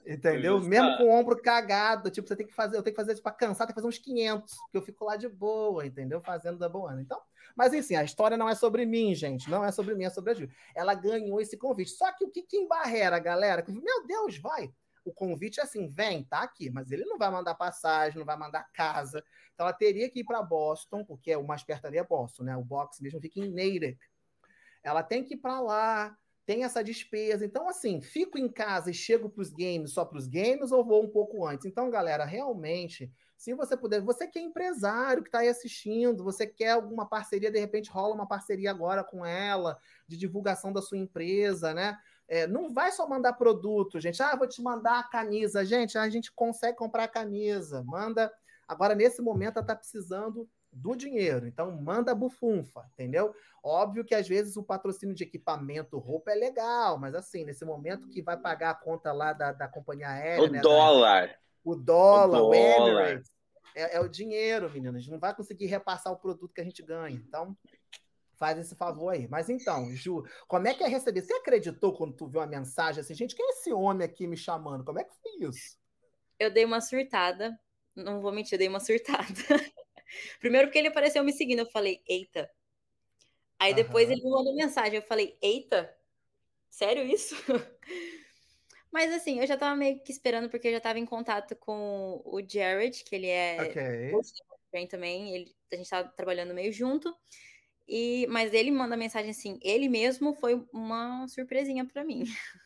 [0.07, 0.61] Entendeu?
[0.61, 3.33] Mesmo com o ombro cagado, tipo, você tem que fazer, eu tenho que fazer, tipo,
[3.33, 6.21] cansar, tem que fazer uns 500, que eu fico lá de boa, entendeu?
[6.21, 7.01] Fazendo double under.
[7.01, 7.21] Então,
[7.57, 10.31] mas enfim, a história não é sobre mim, gente, não é sobre mim, é sobre
[10.31, 10.49] a Ju.
[10.75, 11.91] Ela ganhou esse convite.
[11.91, 13.65] Só que o que, que embarrera, galera?
[13.67, 14.71] Meu Deus, vai!
[15.07, 18.37] O convite é assim, vem, tá aqui, mas ele não vai mandar passagem, não vai
[18.37, 19.23] mandar casa.
[19.55, 22.43] Então ela teria que ir para Boston, porque é o mais perto ali é Boston,
[22.43, 22.57] né?
[22.57, 23.99] O box mesmo fica em Natick.
[24.83, 27.45] Ela tem que ir para lá, tem essa despesa.
[27.45, 30.85] Então, assim, fico em casa e chego para os games só para os games ou
[30.85, 31.67] vou um pouco antes?
[31.67, 36.47] Então, galera, realmente, se você puder, você que é empresário que está aí assistindo, você
[36.47, 40.99] quer alguma parceria, de repente rola uma parceria agora com ela, de divulgação da sua
[40.99, 41.99] empresa, né?
[42.29, 44.23] É, não vai só mandar produto, gente.
[44.23, 45.65] Ah, vou te mandar a camisa.
[45.65, 47.83] Gente, a gente consegue comprar a camisa.
[47.85, 48.33] Manda.
[48.67, 51.47] Agora, nesse momento, ela está precisando do dinheiro.
[51.47, 53.35] Então, manda bufunfa, entendeu?
[53.63, 58.09] Óbvio que às vezes o patrocínio de equipamento, roupa é legal, mas assim, nesse momento
[58.09, 60.45] que vai pagar a conta lá da, da companhia aérea.
[60.45, 61.29] O né, dólar.
[61.29, 61.35] Da,
[61.65, 63.23] o dólar, o, dólar.
[63.75, 64.97] é, é, o dinheiro, meninas.
[64.97, 67.17] A gente não vai conseguir repassar o produto que a gente ganha.
[67.17, 67.57] Então,
[68.39, 69.29] faz esse favor aí.
[69.29, 71.23] Mas então, Ju, como é que é receber?
[71.23, 74.37] Você acreditou quando tu viu a mensagem assim, gente, quem é esse homem aqui me
[74.37, 74.85] chamando?
[74.85, 75.79] Como é que foi isso?
[76.39, 77.59] Eu dei uma surtada.
[77.95, 79.27] Não vou mentir, eu dei uma surtada.
[80.39, 82.51] Primeiro porque ele apareceu me seguindo, eu falei, eita.
[83.59, 83.77] Aí uhum.
[83.77, 85.95] depois ele me mandou mensagem, eu falei, eita,
[86.69, 87.35] sério isso?
[88.93, 92.23] Mas assim, eu já tava meio que esperando, porque eu já tava em contato com
[92.25, 94.13] o Jared, que ele é
[94.71, 94.89] okay.
[94.89, 97.15] também, ele, a gente tava trabalhando meio junto.
[97.89, 102.25] E, mas ele manda mensagem assim, ele mesmo foi uma surpresinha para mim.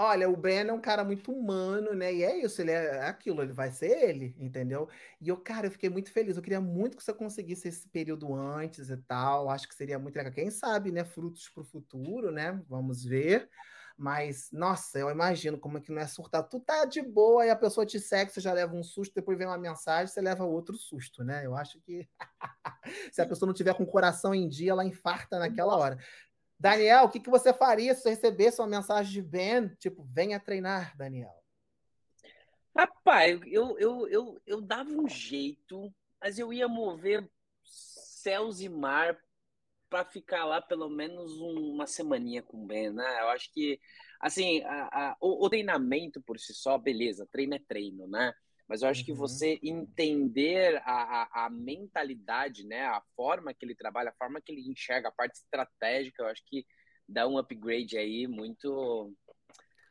[0.00, 2.14] Olha, o Ben é um cara muito humano, né?
[2.14, 4.88] E é isso, ele é aquilo, ele vai ser ele, entendeu?
[5.20, 6.36] E eu, cara, eu fiquei muito feliz.
[6.36, 9.50] Eu queria muito que você conseguisse esse período antes e tal.
[9.50, 10.32] Acho que seria muito legal.
[10.32, 11.04] Quem sabe, né?
[11.04, 12.62] Frutos para o futuro, né?
[12.68, 13.50] Vamos ver.
[13.98, 16.48] Mas, nossa, eu imagino como é que não é surtar.
[16.48, 19.36] Tu tá de boa e a pessoa te segue, você já leva um susto, depois
[19.36, 21.44] vem uma mensagem, você leva outro susto, né?
[21.44, 22.08] Eu acho que
[23.12, 25.98] se a pessoa não tiver com o coração em dia, ela infarta naquela hora.
[26.60, 30.38] Daniel, o que, que você faria se você recebesse uma mensagem de Ben, tipo, venha
[30.38, 31.34] treinar, Daniel?
[32.76, 37.28] Rapaz, eu, eu, eu, eu dava um jeito, mas eu ia mover
[37.64, 39.18] céus e mar
[39.88, 43.20] para ficar lá pelo menos uma semaninha com o Ben, né?
[43.20, 43.80] Eu acho que,
[44.20, 48.32] assim, a, a, o, o, treinamento por si só, beleza, treino é treino, né?
[48.68, 49.06] Mas eu acho uhum.
[49.06, 54.40] que você entender a, a, a, mentalidade, né, a forma que ele trabalha, a forma
[54.42, 56.66] que ele enxerga, a parte estratégica, eu acho que
[57.08, 59.14] dá um upgrade aí muito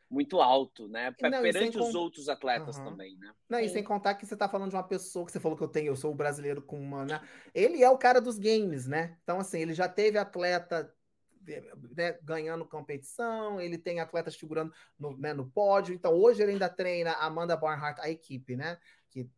[0.10, 1.13] muito alto, né?
[1.22, 2.86] Não, Perante os outros atletas uhum.
[2.86, 3.32] também, né?
[3.50, 5.63] Não, e sem contar que você está falando de uma pessoa que você falou que
[5.63, 7.22] eu tenho, eu sou o brasileiro com uma, né?
[7.54, 9.17] Ele é o cara dos games, né?
[9.24, 10.93] Então, assim, ele já teve atleta
[11.96, 15.93] né, ganhando competição, ele tem atletas figurando no, né, no pódio.
[15.93, 18.78] Então, hoje ele ainda treina Amanda Barnhart, a equipe, né?
[19.10, 19.30] Que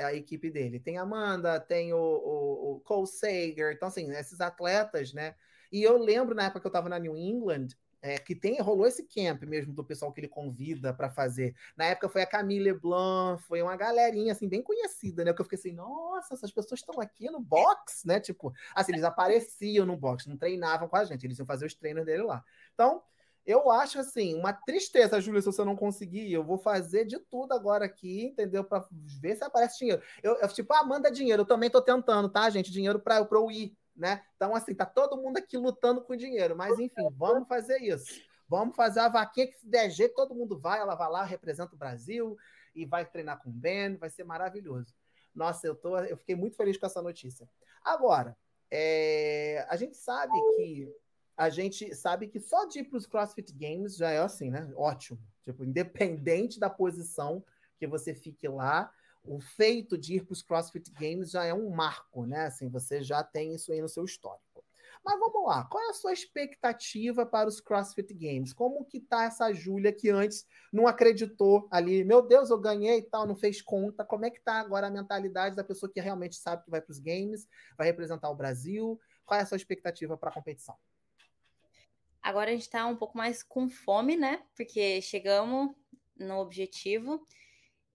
[0.00, 0.78] a equipe dele.
[0.78, 3.72] Tem Amanda, tem o, o, o Cole Sager.
[3.72, 5.34] Então, assim, esses atletas, né?
[5.72, 7.68] E eu lembro na época que eu estava na New England,
[8.04, 11.56] é, que tem rolou esse camp mesmo do pessoal que ele convida para fazer.
[11.74, 15.32] Na época foi a Camille Blanc, foi uma galerinha assim bem conhecida, né?
[15.32, 18.20] Que eu fiquei assim, nossa, essas pessoas estão aqui no box, né?
[18.20, 21.72] Tipo, assim, eles apareciam no box, não treinavam com a gente, eles iam fazer os
[21.72, 22.44] treinos dele lá.
[22.74, 23.02] Então,
[23.46, 26.30] eu acho assim, uma tristeza, Júlia, se você não conseguir.
[26.30, 28.64] Eu vou fazer de tudo agora aqui, entendeu?
[28.64, 28.86] Para
[29.18, 30.02] ver se aparece dinheiro.
[30.22, 31.40] Eu, eu tipo, ah, manda dinheiro.
[31.40, 32.70] Eu também tô tentando, tá, gente?
[32.70, 34.24] Dinheiro para eu ir né?
[34.36, 38.20] Então, assim, tá todo mundo aqui lutando com dinheiro, mas enfim, vamos fazer isso.
[38.48, 41.74] Vamos fazer a vaquinha que se der jeito, todo mundo vai, ela vai lá, representa
[41.74, 42.36] o Brasil
[42.74, 44.94] e vai treinar com o Ben, vai ser maravilhoso.
[45.34, 47.48] Nossa, eu, tô, eu fiquei muito feliz com essa notícia.
[47.82, 48.36] Agora,
[48.70, 50.94] é, a gente sabe que
[51.36, 54.72] a gente sabe que só de ir para os CrossFit Games já é assim, né?
[54.76, 55.18] Ótimo.
[55.42, 57.44] Tipo, independente da posição
[57.76, 58.92] que você fique lá,
[59.24, 62.46] o feito de ir para os CrossFit Games já é um marco, né?
[62.46, 64.64] Assim, você já tem isso aí no seu histórico.
[65.04, 68.54] Mas vamos lá, qual é a sua expectativa para os CrossFit Games?
[68.54, 73.02] Como que tá essa Júlia que antes não acreditou ali, meu Deus, eu ganhei e
[73.02, 74.02] tal, não fez conta.
[74.02, 76.92] Como é que tá agora a mentalidade da pessoa que realmente sabe que vai para
[76.92, 78.98] os games, vai representar o Brasil?
[79.26, 80.76] Qual é a sua expectativa para a competição?
[82.22, 84.42] Agora a gente está um pouco mais com fome, né?
[84.56, 85.74] Porque chegamos
[86.16, 87.22] no objetivo.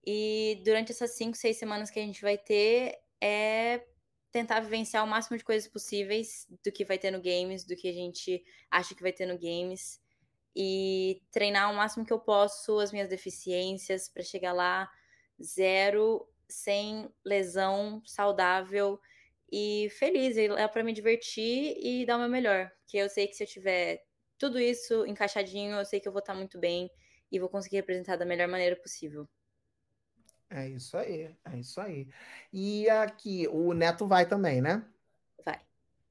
[0.06, 3.84] E durante essas cinco, seis semanas que a gente vai ter, é
[4.32, 7.88] tentar vivenciar o máximo de coisas possíveis do que vai ter no games, do que
[7.88, 10.00] a gente acha que vai ter no games.
[10.54, 14.90] E treinar o máximo que eu posso as minhas deficiências para chegar lá
[15.42, 19.00] zero, sem lesão, saudável
[19.52, 20.36] e feliz.
[20.36, 22.70] É para me divertir e dar o meu melhor.
[22.86, 24.02] Que eu sei que se eu tiver
[24.38, 26.90] tudo isso encaixadinho, eu sei que eu vou estar muito bem
[27.30, 29.28] e vou conseguir representar da melhor maneira possível.
[30.50, 32.08] É isso aí, é isso aí.
[32.52, 34.84] E aqui, o Neto vai também, né?
[35.44, 35.60] Vai.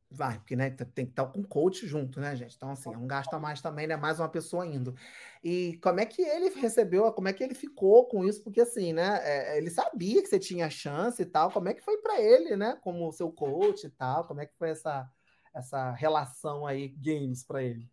[0.10, 2.56] Vai, porque né, tem que estar com o coach junto, né, gente?
[2.56, 3.98] Então, assim, é um gasto a mais também, né?
[3.98, 4.96] Mais uma pessoa indo.
[5.44, 8.42] E como é que ele recebeu, como é que ele ficou com isso?
[8.42, 9.20] Porque, assim, né?
[9.24, 11.52] É, ele sabia que você tinha chance e tal.
[11.52, 12.78] Como é que foi para ele, né?
[12.82, 14.26] Como seu coach e tal?
[14.26, 15.12] Como é que foi essa,
[15.54, 17.92] essa relação aí, games, para ele?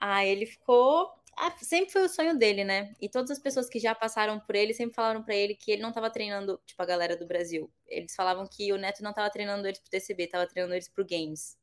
[0.00, 2.94] Ah, ele ficou ah, sempre foi o sonho dele, né?
[3.00, 5.82] E todas as pessoas que já passaram por ele sempre falaram para ele que ele
[5.82, 7.70] não tava treinando, tipo, a galera do Brasil.
[7.86, 11.06] Eles falavam que o Neto não tava treinando eles pro TCB, tava treinando eles pro
[11.06, 11.58] Games.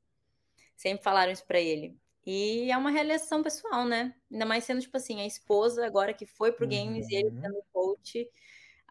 [0.76, 1.98] Sempre falaram isso pra ele.
[2.26, 4.14] E é uma realização pessoal, né?
[4.32, 7.12] Ainda mais sendo, tipo assim, a esposa agora que foi pro Games uhum.
[7.12, 7.42] e ele uhum.
[7.42, 8.30] sendo coach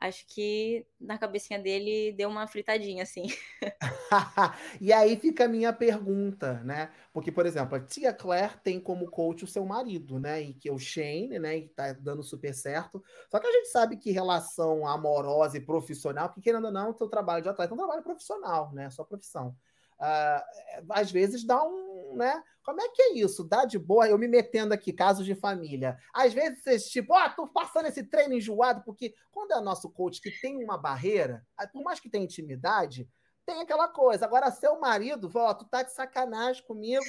[0.03, 3.27] acho que na cabecinha dele deu uma fritadinha, assim.
[4.81, 6.91] e aí fica a minha pergunta, né?
[7.13, 10.43] Porque, por exemplo, a tia Claire tem como coach o seu marido, né?
[10.43, 11.59] E que é o Shane, né?
[11.59, 13.03] E tá dando super certo.
[13.31, 16.95] Só que a gente sabe que relação amorosa e profissional, porque querendo ou não, o
[16.95, 18.91] seu trabalho de atleta é um trabalho profissional, né?
[18.91, 19.57] Sua profissão.
[20.03, 22.43] Uh, às vezes dá um, né?
[22.65, 23.45] Como é que é isso?
[23.45, 24.09] Dá de boa?
[24.09, 25.97] Eu me metendo aqui, casos de família.
[26.13, 29.89] Às vezes vocês, tipo, ó, oh, tô passando esse treino enjoado, porque quando é nosso
[29.91, 33.09] coach que tem uma barreira, por mais que tenha intimidade,
[33.47, 34.25] tem aquela coisa.
[34.25, 37.05] Agora, seu marido, ó, tu tá de sacanagem comigo,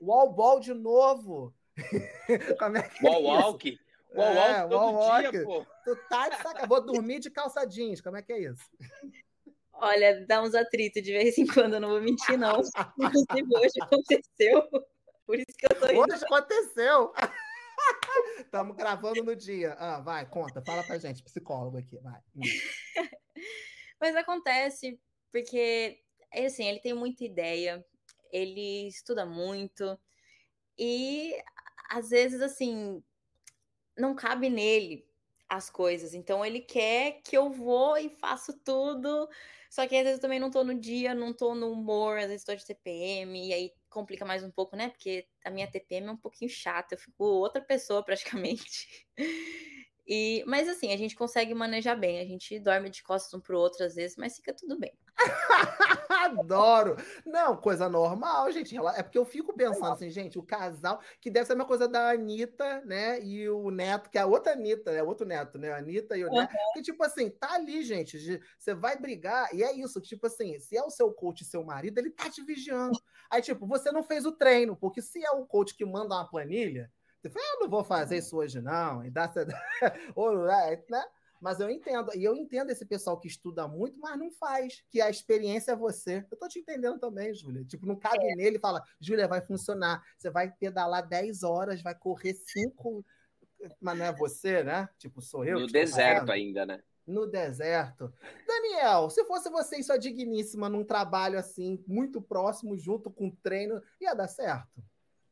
[0.00, 1.54] wall ball de novo.
[2.58, 3.78] Como é que é wall walk?
[4.14, 5.44] Wall walk é, todo wall dia, walk.
[5.44, 5.66] pô.
[5.84, 6.68] Tu tá de sacanagem.
[6.68, 8.70] Vou dormir de calça jeans, como é que é isso?
[9.80, 12.60] Olha, dá uns atritos de vez em quando, eu não vou mentir, não.
[12.98, 14.68] Inclusive, hoje aconteceu.
[15.24, 16.00] Por isso que eu tô indo.
[16.00, 17.12] Hoje aconteceu.
[18.38, 19.74] Estamos gravando no dia.
[19.78, 22.20] Ah, vai, conta, fala pra gente, psicólogo aqui, vai.
[22.34, 22.40] Hum.
[24.00, 26.00] Mas acontece porque,
[26.32, 27.84] assim, ele tem muita ideia,
[28.32, 29.98] ele estuda muito
[30.76, 31.36] e
[31.90, 33.02] às vezes, assim,
[33.96, 35.06] não cabe nele
[35.48, 36.14] as coisas.
[36.14, 39.28] Então ele quer que eu vou e faço tudo.
[39.70, 42.28] Só que às vezes eu também não tô no dia, não tô no humor, às
[42.28, 44.88] vezes tô de TPM, e aí complica mais um pouco, né?
[44.88, 49.06] Porque a minha TPM é um pouquinho chata, eu fico outra pessoa praticamente.
[50.06, 52.18] E, mas assim, a gente consegue manejar bem.
[52.20, 54.92] A gente dorme de costas um pro outro às vezes, mas fica tudo bem.
[56.28, 56.96] Adoro!
[57.24, 58.76] Não, coisa normal, gente.
[58.76, 62.10] É porque eu fico pensando assim, gente, o casal, que deve ser uma coisa da
[62.10, 63.20] Anitta, né?
[63.22, 65.02] E o neto, que é a outra Anitta, né?
[65.02, 65.72] Outro neto, né?
[65.72, 66.54] A Anitta e o neto.
[66.74, 68.18] Que, tipo assim, tá ali, gente.
[68.58, 71.98] Você vai brigar, e é isso, tipo assim, se é o seu coach seu marido,
[71.98, 72.98] ele tá te vigiando.
[73.30, 76.28] Aí, tipo, você não fez o treino, porque se é o coach que manda uma
[76.28, 79.32] planilha, você fala, eu ah, não vou fazer isso hoje, não, e dá,
[80.14, 81.04] ou, né?
[81.40, 85.00] Mas eu entendo, e eu entendo esse pessoal que estuda muito, mas não faz, que
[85.00, 86.26] a experiência é você.
[86.30, 87.64] Eu tô te entendendo também, Júlia.
[87.64, 88.34] Tipo, não cabe é.
[88.34, 90.02] nele e fala, Júlia, vai funcionar.
[90.16, 93.04] Você vai pedalar 10 horas, vai correr 5,
[93.80, 94.88] mas não é você, né?
[94.98, 95.60] Tipo, sou eu.
[95.60, 96.82] No deserto ainda, né?
[97.06, 98.12] No deserto.
[98.46, 103.36] Daniel, se fosse você e sua digníssima num trabalho assim, muito próximo, junto com o
[103.36, 104.82] treino, ia dar certo?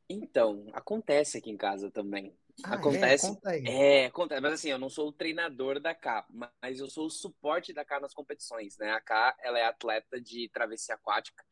[0.09, 2.35] Então, acontece aqui em casa também.
[2.65, 2.75] Ah, é?
[2.77, 3.39] acontece.
[3.45, 4.41] É, é, acontece.
[4.41, 7.85] Mas assim, eu não sou o treinador da K, mas eu sou o suporte da
[7.85, 8.91] K nas competições, né?
[8.93, 11.45] A K, ela é atleta de travessia aquática.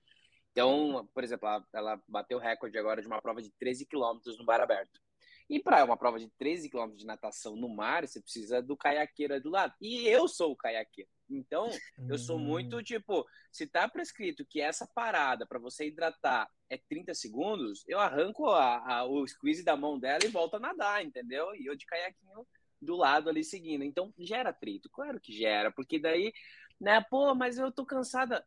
[0.52, 4.38] Então, por exemplo, ela, ela bateu o recorde agora de uma prova de 13 quilômetros
[4.38, 5.00] no bar aberto.
[5.48, 9.40] E para uma prova de 13 quilômetros de natação no mar, você precisa do caiaqueiro
[9.42, 9.74] do lado.
[9.80, 11.10] E eu sou o caiaqueiro.
[11.28, 11.70] Então,
[12.08, 12.82] eu sou muito hum.
[12.82, 18.46] tipo, se tá prescrito que essa parada para você hidratar é 30 segundos, eu arranco
[18.46, 21.54] a, a, o squeeze da mão dela e volto a nadar, entendeu?
[21.54, 22.46] E eu de caiaquinho
[22.80, 23.84] do lado ali seguindo.
[23.84, 26.32] Então, gera atrito, claro que gera, porque daí,
[26.80, 28.44] né, pô, mas eu tô cansada.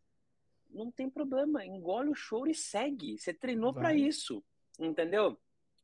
[0.69, 3.17] Não tem problema, engole o choro e segue.
[3.17, 4.43] Você treinou para isso,
[4.77, 5.39] entendeu?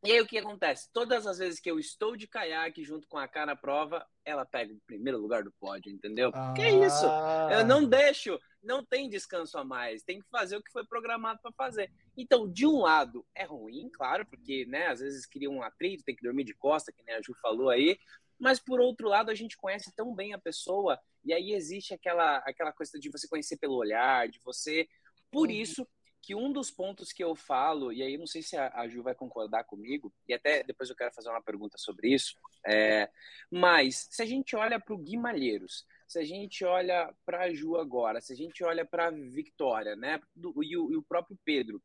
[0.05, 0.89] E aí o que acontece?
[0.91, 4.45] Todas as vezes que eu estou de caiaque junto com a cara na prova, ela
[4.45, 6.29] pega o primeiro lugar do pódio, entendeu?
[6.33, 6.53] Ah.
[6.53, 7.05] Que é isso?
[7.49, 11.39] Eu não deixo, não tem descanso a mais, tem que fazer o que foi programado
[11.41, 11.89] para fazer.
[12.17, 16.15] Então, de um lado, é ruim, claro, porque, né, às vezes cria um atrito, tem
[16.15, 17.97] que dormir de costa, que nem a Ju falou aí,
[18.37, 22.39] mas por outro lado, a gente conhece tão bem a pessoa, e aí existe aquela
[22.39, 24.85] aquela coisa de você conhecer pelo olhar, de você
[25.31, 25.53] por uhum.
[25.53, 25.87] isso
[26.23, 29.13] que um dos pontos que eu falo, e aí não sei se a, Ju vai
[29.13, 33.09] concordar comigo, e até depois eu quero fazer uma pergunta sobre isso, é,
[33.51, 37.75] mas se a gente olha para o Guimalheiros, se a gente olha para a Ju
[37.75, 41.37] agora, se a gente olha para a Victoria, né, do, e, o, e, o, próprio
[41.43, 41.83] Pedro,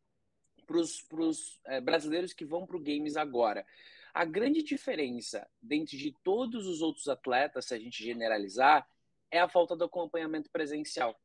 [0.65, 3.67] para os é, brasileiros que vão para o Games agora,
[4.15, 8.89] a grande diferença dentro de todos os outros atletas, se a gente generalizar,
[9.33, 11.19] é a falta do acompanhamento presencial.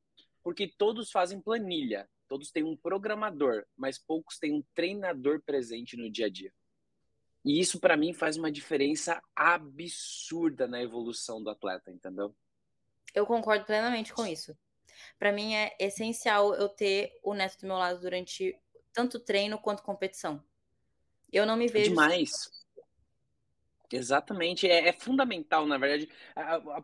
[0.43, 6.09] Porque todos fazem planilha, Todos têm um programador, mas poucos têm um treinador presente no
[6.09, 6.51] dia a dia.
[7.45, 12.35] E isso, para mim, faz uma diferença absurda na evolução do atleta, entendeu?
[13.13, 14.57] Eu concordo plenamente com isso.
[15.19, 18.59] Para mim, é essencial eu ter o Neto do meu lado durante
[18.91, 20.43] tanto treino quanto competição.
[21.31, 21.91] Eu não me vejo.
[21.91, 22.31] Demais.
[23.95, 26.09] Exatamente, é, é, fundamental, na verdade,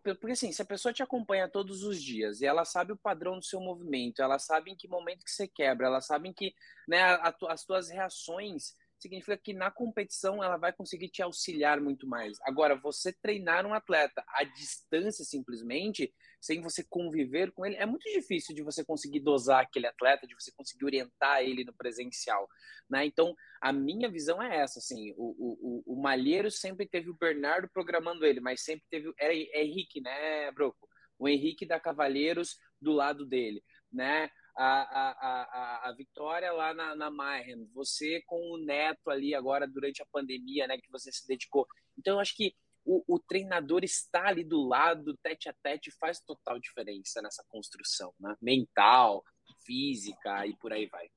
[0.03, 3.39] porque assim, se a pessoa te acompanha todos os dias e ela sabe o padrão
[3.39, 6.53] do seu movimento, ela sabe em que momento que você quebra, ela sabe em que
[6.87, 7.01] né,
[7.47, 12.37] as tuas reações significa que na competição ela vai conseguir te auxiliar muito mais.
[12.43, 18.03] Agora, você treinar um atleta à distância simplesmente, sem você conviver com ele, é muito
[18.11, 22.47] difícil de você conseguir dosar aquele atleta, de você conseguir orientar ele no presencial.
[22.89, 23.05] Né?
[23.05, 27.69] Então, a minha visão é essa, assim, o, o, o Malheiro sempre teve o Bernardo
[27.69, 30.87] programando ele, mas sempre teve, era é Henrique, né, Broco?
[31.17, 34.29] O Henrique da Cavalheiros do lado dele, né?
[34.59, 39.65] A, a, a, a Vitória lá na, na Mayhem, você com o Neto ali agora
[39.65, 41.65] durante a pandemia, né, que você se dedicou.
[41.97, 42.53] Então, eu acho que
[42.83, 48.13] o, o, treinador está ali do lado, tete a tete, faz total diferença nessa construção,
[48.19, 48.35] né?
[48.41, 49.23] Mental,
[49.63, 51.09] física e por aí vai.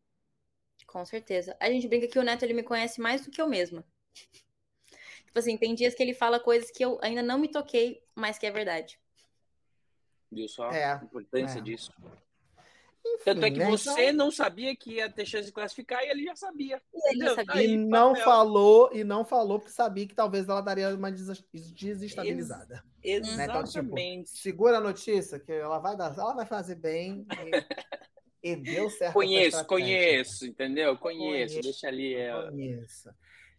[0.87, 1.57] Com certeza.
[1.59, 3.85] A gente brinca que o Neto ele me conhece mais do que eu mesma.
[5.25, 8.39] tipo assim, tem dias que ele fala coisas que eu ainda não me toquei, mas
[8.39, 9.01] que é verdade.
[10.31, 11.63] Viu só é, a importância é.
[11.63, 11.93] disso?
[13.05, 13.67] Enfim, Tanto é que né?
[13.67, 14.13] você então...
[14.13, 16.81] não sabia que ia ter chance de classificar e ele já sabia.
[16.95, 17.55] E ele sabia.
[17.55, 18.25] Aí, e não papel.
[18.25, 22.85] falou, e não falou porque sabia que talvez ela daria uma desestabilizada.
[23.03, 23.37] Ex exatamente.
[23.37, 23.45] Né?
[23.45, 27.27] Então, tipo, segura a notícia, que ela vai dar, ela vai fazer bem.
[28.43, 29.15] E, e deu certo.
[29.15, 30.97] Conheço, conheço, entendeu?
[30.97, 32.51] Conheço, conheço deixa ali ela.
[32.51, 33.11] Conheço.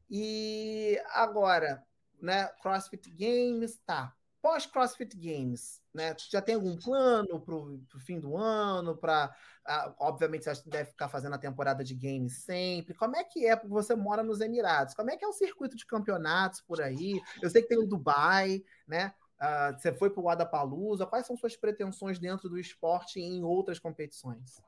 [0.09, 1.83] E agora,
[2.21, 2.47] né?
[2.61, 4.13] CrossFit Games, tá.
[4.43, 6.13] Pós CrossFit Games, né?
[6.29, 8.93] Já tem algum plano para o fim do ano?
[8.93, 9.33] Para,
[9.65, 12.93] ah, obviamente, você deve ficar fazendo a temporada de games sempre.
[12.93, 13.55] Como é que é?
[13.55, 14.95] Porque você mora nos Emirados.
[14.95, 17.21] Como é que é o circuito de campeonatos por aí?
[17.41, 19.13] Eu sei que tem o Dubai, né?
[19.39, 21.05] Uh, você foi para o Adapalooza.
[21.05, 24.61] Quais são suas pretensões dentro do esporte e em outras competições?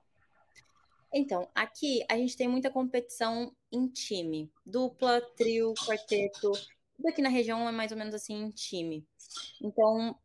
[1.13, 6.53] Então, aqui a gente tem muita competição em time, dupla, trio, quarteto.
[6.95, 9.05] Tudo aqui na região é mais ou menos assim em time.
[9.61, 10.17] Então,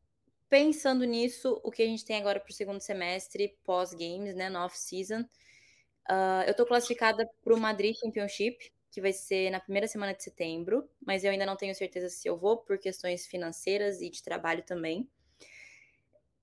[0.48, 4.60] pensando nisso, o que a gente tem agora para o segundo semestre, pós-games, né, no
[4.60, 10.12] off-season, uh, eu estou classificada para o Madrid Championship, que vai ser na primeira semana
[10.14, 14.10] de setembro, mas eu ainda não tenho certeza se eu vou, por questões financeiras e
[14.10, 15.08] de trabalho também.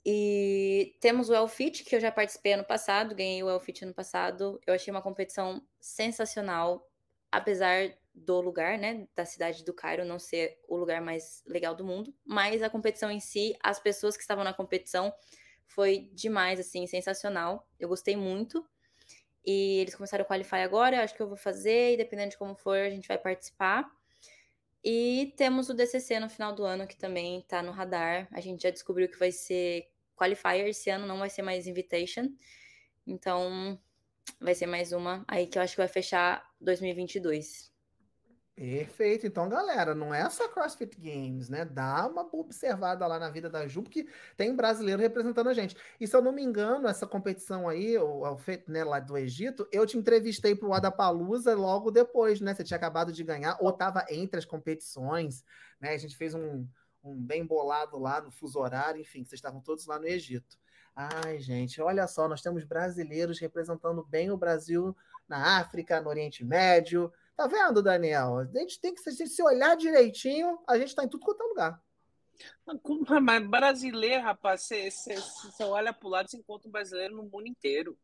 [0.06, 4.58] E temos o Elfit, que eu já participei ano passado, ganhei o Elfit ano passado.
[4.66, 6.90] Eu achei uma competição sensacional,
[7.30, 11.86] apesar do lugar, né, da cidade do Cairo não ser o lugar mais legal do
[11.86, 15.14] mundo, mas a competição em si, as pessoas que estavam na competição
[15.68, 17.68] foi demais, assim, sensacional.
[17.80, 18.66] Eu gostei muito.
[19.46, 22.38] E eles começaram o Qualify agora, eu acho que eu vou fazer, e dependendo de
[22.38, 23.90] como for, a gente vai participar.
[24.84, 28.28] E temos o DCC no final do ano, que também tá no radar.
[28.32, 32.30] A gente já descobriu que vai ser Qualifier esse ano, não vai ser mais Invitation.
[33.06, 33.80] Então,
[34.40, 37.72] vai ser mais uma aí que eu acho que vai fechar 2022.
[38.58, 39.28] Perfeito.
[39.28, 41.64] Então, galera, não é só CrossFit Games, né?
[41.64, 45.78] Dá uma observada lá na vida da Ju, porque tem brasileiro representando a gente.
[46.00, 49.16] E se eu não me engano, essa competição aí, o, o feito né, lá do
[49.16, 52.56] Egito, eu te entrevistei para o Adapalusa logo depois, né?
[52.56, 55.44] Você tinha acabado de ganhar, ou estava entre as competições,
[55.80, 55.92] né?
[55.92, 56.66] A gente fez um,
[57.04, 60.58] um bem bolado lá no fuso horário, enfim, vocês estavam todos lá no Egito.
[60.96, 64.98] Ai, gente, olha só, nós temos brasileiros representando bem o Brasil
[65.30, 67.14] na África, no Oriente Médio.
[67.38, 68.40] Tá vendo, Daniel?
[68.40, 71.46] A gente tem que se, se olhar direitinho, a gente tá em tudo quanto é
[71.46, 71.84] lugar.
[73.22, 77.48] Mas brasileiro, rapaz, você, você, olha para o lado e encontra um brasileiro no mundo
[77.48, 77.96] inteiro.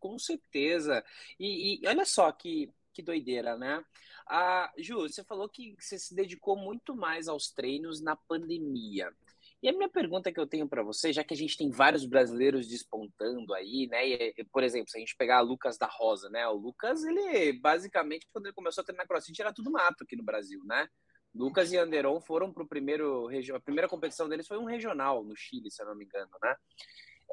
[0.00, 1.04] Com certeza.
[1.38, 3.84] E, e, olha só que, que doideira, né?
[4.26, 9.14] Ah, Ju, você falou que você se dedicou muito mais aos treinos na pandemia.
[9.62, 12.06] E a minha pergunta que eu tenho para você, já que a gente tem vários
[12.06, 14.08] brasileiros despontando aí, né?
[14.08, 16.46] E, por exemplo, se a gente pegar Lucas da Rosa, né?
[16.48, 20.24] O Lucas, ele basicamente, quando ele começou a treinar crossfit, era tudo mato aqui no
[20.24, 20.88] Brasil, né?
[21.34, 25.36] Lucas e Anderon foram para o primeiro a primeira competição deles foi um regional no
[25.36, 26.56] Chile, se eu não me engano, né?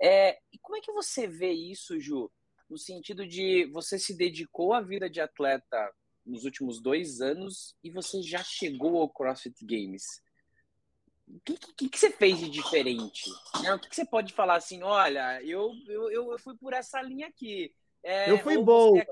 [0.02, 2.30] É, e como é que você vê isso, Ju?
[2.70, 5.92] No sentido de você se dedicou à vida de atleta
[6.26, 10.22] nos últimos dois anos e você já chegou ao CrossFit Games
[11.28, 13.30] o que, que, que, você fez de diferente?
[13.62, 13.74] Né?
[13.74, 17.28] O que, que, você pode falar assim, olha, eu, eu, eu fui por essa linha
[17.28, 17.74] aqui.
[18.02, 19.04] É, eu fui boa.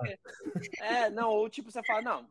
[0.79, 2.29] É, não, ou tipo, você fala, não,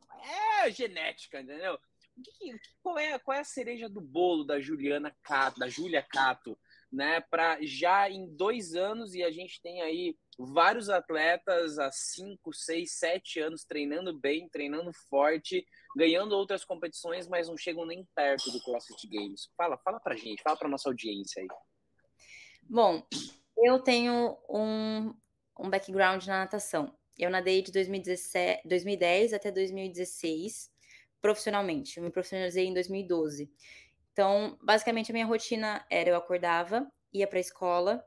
[0.62, 1.78] é genética, entendeu?
[2.22, 6.56] Que, qual, é, qual é a cereja do bolo da Juliana Cato, da Júlia Cato,
[6.94, 7.20] né?
[7.30, 12.92] Para já em dois anos, e a gente tem aí vários atletas há cinco, seis,
[12.92, 15.66] sete anos treinando bem, treinando forte,
[15.96, 19.48] ganhando outras competições, mas não chegam nem perto do CrossFit Games.
[19.56, 21.48] Fala, fala pra gente, fala pra nossa audiência aí.
[22.62, 23.06] Bom,
[23.58, 25.14] eu tenho um,
[25.58, 26.96] um background na natação.
[27.18, 30.72] Eu nadei de 2017, 2010 até 2016
[31.20, 31.96] profissionalmente.
[31.96, 33.50] Eu me profissionalizei em 2012.
[34.14, 38.06] Então, basicamente, a minha rotina era: eu acordava, ia para a escola,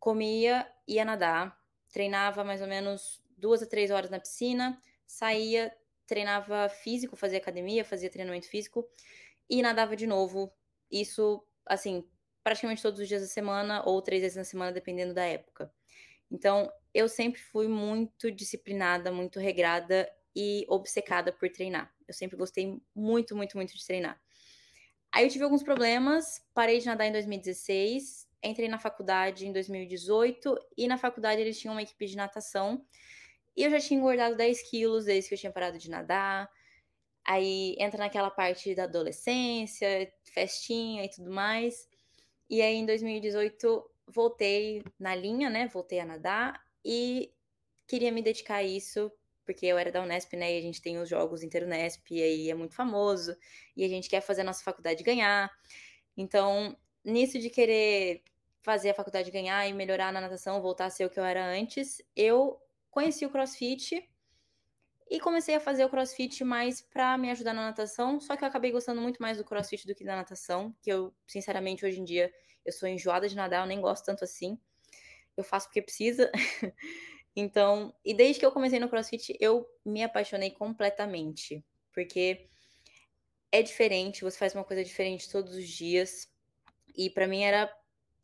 [0.00, 1.58] comia, ia nadar,
[1.92, 5.72] treinava mais ou menos duas a três horas na piscina, saía,
[6.06, 8.88] treinava físico, fazia academia, fazia treinamento físico
[9.50, 10.52] e nadava de novo.
[10.90, 12.08] Isso, assim,
[12.44, 15.72] praticamente todos os dias da semana ou três vezes na semana, dependendo da época.
[16.30, 21.94] Então, eu sempre fui muito disciplinada, muito regrada e obcecada por treinar.
[22.08, 24.20] Eu sempre gostei muito, muito, muito de treinar.
[25.12, 30.58] Aí eu tive alguns problemas, parei de nadar em 2016, entrei na faculdade em 2018
[30.76, 32.82] e na faculdade eles tinham uma equipe de natação
[33.54, 36.50] e eu já tinha engordado 10 quilos desde que eu tinha parado de nadar.
[37.24, 41.86] Aí entra naquela parte da adolescência, festinha e tudo mais.
[42.48, 45.68] E aí em 2018 voltei na linha, né?
[45.68, 47.32] Voltei a nadar e
[47.86, 49.12] queria me dedicar a isso
[49.44, 50.54] porque eu era da Unesp, né?
[50.54, 53.36] E a gente tem os jogos Interunesp, e aí é muito famoso,
[53.76, 55.50] e a gente quer fazer a nossa faculdade ganhar.
[56.16, 58.22] Então, nisso de querer
[58.62, 61.44] fazer a faculdade ganhar e melhorar na natação, voltar a ser o que eu era
[61.44, 64.08] antes, eu conheci o CrossFit
[65.10, 68.48] e comecei a fazer o CrossFit mais para me ajudar na natação, só que eu
[68.48, 72.04] acabei gostando muito mais do CrossFit do que da natação, que eu, sinceramente, hoje em
[72.04, 72.32] dia
[72.64, 74.58] eu sou enjoada de nadar, eu nem gosto tanto assim.
[75.36, 76.30] Eu faço porque precisa.
[77.34, 82.48] então, e desde que eu comecei no CrossFit, eu me apaixonei completamente, porque
[83.50, 86.30] é diferente, você faz uma coisa diferente todos os dias.
[86.96, 87.72] E para mim era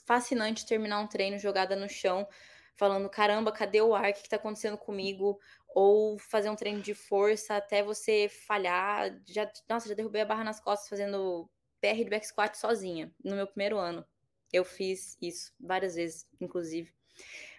[0.07, 2.27] fascinante terminar um treino jogada no chão,
[2.75, 4.11] falando: caramba, cadê o ar?
[4.11, 5.39] O que está acontecendo comigo?
[5.75, 9.19] Ou fazer um treino de força até você falhar.
[9.27, 11.49] Já, nossa, já derrubei a barra nas costas fazendo
[11.81, 14.05] PR do back squat sozinha, no meu primeiro ano.
[14.53, 16.93] Eu fiz isso várias vezes, inclusive.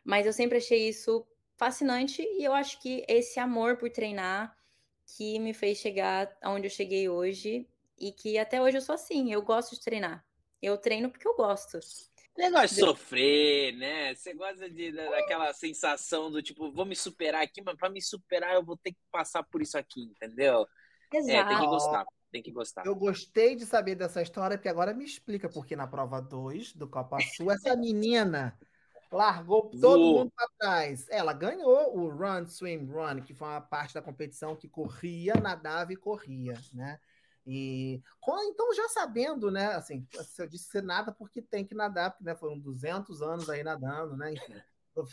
[0.03, 1.25] Mas eu sempre achei isso
[1.59, 4.55] fascinante e eu acho que esse amor por treinar
[5.05, 7.67] que me fez chegar aonde eu cheguei hoje
[7.99, 10.25] e que até hoje eu sou assim, eu gosto de treinar.
[10.61, 11.79] Eu treino porque eu gosto.
[11.81, 14.15] Você gosta de sofrer, né?
[14.15, 18.55] Você gosta de, daquela sensação do tipo, vou me superar aqui, mas para me superar
[18.55, 20.65] eu vou ter que passar por isso aqui, entendeu?
[21.11, 21.31] Exato.
[21.31, 22.05] É, tem que gostar.
[22.31, 22.85] Tem que gostar.
[22.85, 26.87] Eu gostei de saber dessa história, porque agora me explica porque na prova 2 do
[26.87, 28.57] Copa Sul, essa menina
[29.11, 31.07] largou todo mundo para trás.
[31.09, 35.91] Ela ganhou o Run, Swim, Run, que foi uma parte da competição que corria, nadava
[35.93, 36.99] e corria, né?
[37.45, 38.01] E
[38.43, 40.07] então já sabendo, né, assim,
[40.37, 43.63] eu disse que você nada porque tem que nadar, porque né, foram 200 anos aí
[43.63, 44.53] nadando, né, enfim,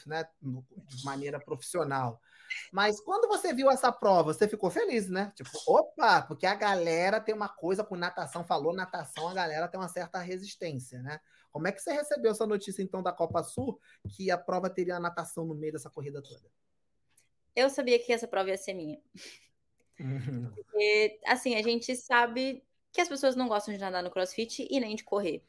[0.05, 2.21] né, de maneira profissional.
[2.71, 5.33] Mas quando você viu essa prova, você ficou feliz, né?
[5.35, 9.81] Tipo, opa, porque a galera tem uma coisa com natação, falou natação, a galera tem
[9.81, 11.21] uma certa resistência, né?
[11.57, 13.81] Como é que você recebeu essa notícia então da Copa Sul
[14.11, 16.53] que a prova teria a natação no meio dessa corrida toda?
[17.55, 19.01] Eu sabia que essa prova ia ser minha.
[19.99, 20.53] Uhum.
[20.55, 24.79] Porque, assim, a gente sabe que as pessoas não gostam de nadar no crossfit e
[24.79, 25.43] nem de correr.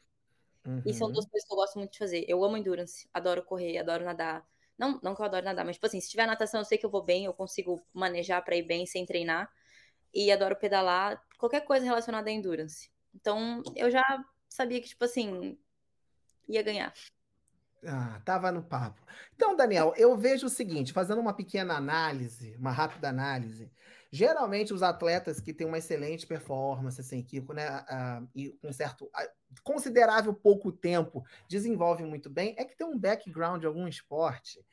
[0.66, 0.80] Uhum.
[0.86, 1.30] E são duas uhum.
[1.30, 2.24] coisas que eu gosto muito de fazer.
[2.26, 4.48] Eu amo endurance, adoro correr, adoro nadar.
[4.78, 6.86] Não, não que eu adoro nadar, mas, tipo assim, se tiver natação, eu sei que
[6.86, 9.52] eu vou bem, eu consigo manejar para ir bem sem treinar.
[10.14, 12.90] E adoro pedalar, qualquer coisa relacionada a endurance.
[13.14, 14.02] Então, eu já
[14.48, 15.58] sabia que, tipo assim,
[16.48, 16.92] ia ganhar.
[17.84, 19.00] Ah, tava no papo.
[19.34, 23.70] Então, Daniel, eu vejo o seguinte, fazendo uma pequena análise, uma rápida análise,
[24.10, 29.04] Geralmente, os atletas que têm uma excelente performance, assim, que, né, uh, e com certo
[29.04, 34.64] uh, considerável pouco tempo desenvolvem muito bem, é que tem um background de algum esporte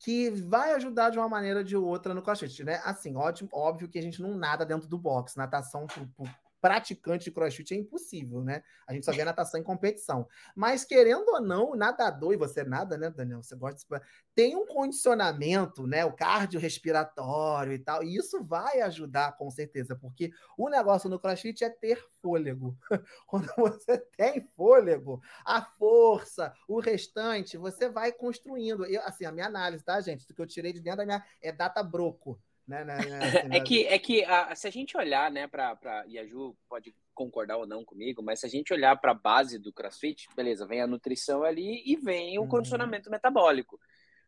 [0.00, 2.80] que vai ajudar de uma maneira ou de outra no crossfit, né?
[2.84, 5.86] Assim, ótimo, óbvio que a gente não nada dentro do box, natação
[6.66, 8.60] praticante de crossfit é impossível, né?
[8.88, 10.26] A gente só vê natação em competição.
[10.52, 13.40] Mas, querendo ou não, o nadador, e você nada, né, Daniel?
[13.40, 14.04] Você gosta de...
[14.34, 16.04] Tem um condicionamento, né?
[16.04, 18.02] O cardiorrespiratório e tal.
[18.02, 22.76] E isso vai ajudar, com certeza, porque o negócio no crossfit é ter fôlego.
[23.28, 28.84] Quando você tem fôlego, a força, o restante, você vai construindo.
[28.86, 30.26] Eu, assim, a minha análise, tá, gente?
[30.26, 31.24] Do que eu tirei de dentro da minha.
[31.40, 32.40] É data broco.
[32.66, 36.04] Né, né, né, assim, é que, é que a, se a gente olhar, né, para
[36.08, 39.14] e a Ju pode concordar ou não comigo, mas se a gente olhar para a
[39.14, 42.48] base do CrossFit, beleza, vem a nutrição ali e vem o uhum.
[42.48, 43.78] condicionamento metabólico.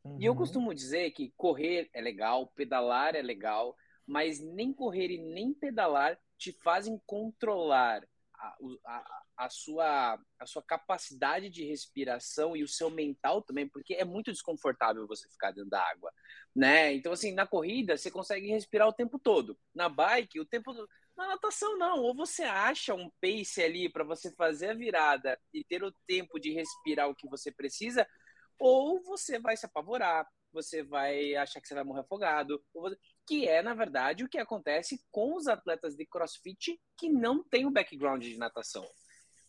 [0.05, 0.17] Uhum.
[0.21, 0.39] E eu uhum.
[0.39, 3.77] costumo dizer que correr é legal, pedalar é legal,
[4.07, 8.07] mas nem correr e nem pedalar te fazem controlar
[8.39, 13.95] a, a, a, sua, a sua capacidade de respiração e o seu mental também, porque
[13.95, 16.13] é muito desconfortável você ficar dentro da água,
[16.55, 16.95] né?
[16.95, 19.59] Então, assim, na corrida você consegue respirar o tempo todo.
[19.75, 20.73] Na bike, o tempo.
[21.17, 21.99] Na natação, não.
[22.01, 26.39] Ou você acha um pace ali para você fazer a virada e ter o tempo
[26.39, 28.07] de respirar o que você precisa,
[28.59, 32.63] ou você vai se apavorar, você vai achar que você vai morrer afogado,
[33.29, 37.67] que é, na verdade, o que acontece com os atletas de crossfit que não têm
[37.67, 38.89] o background de natação.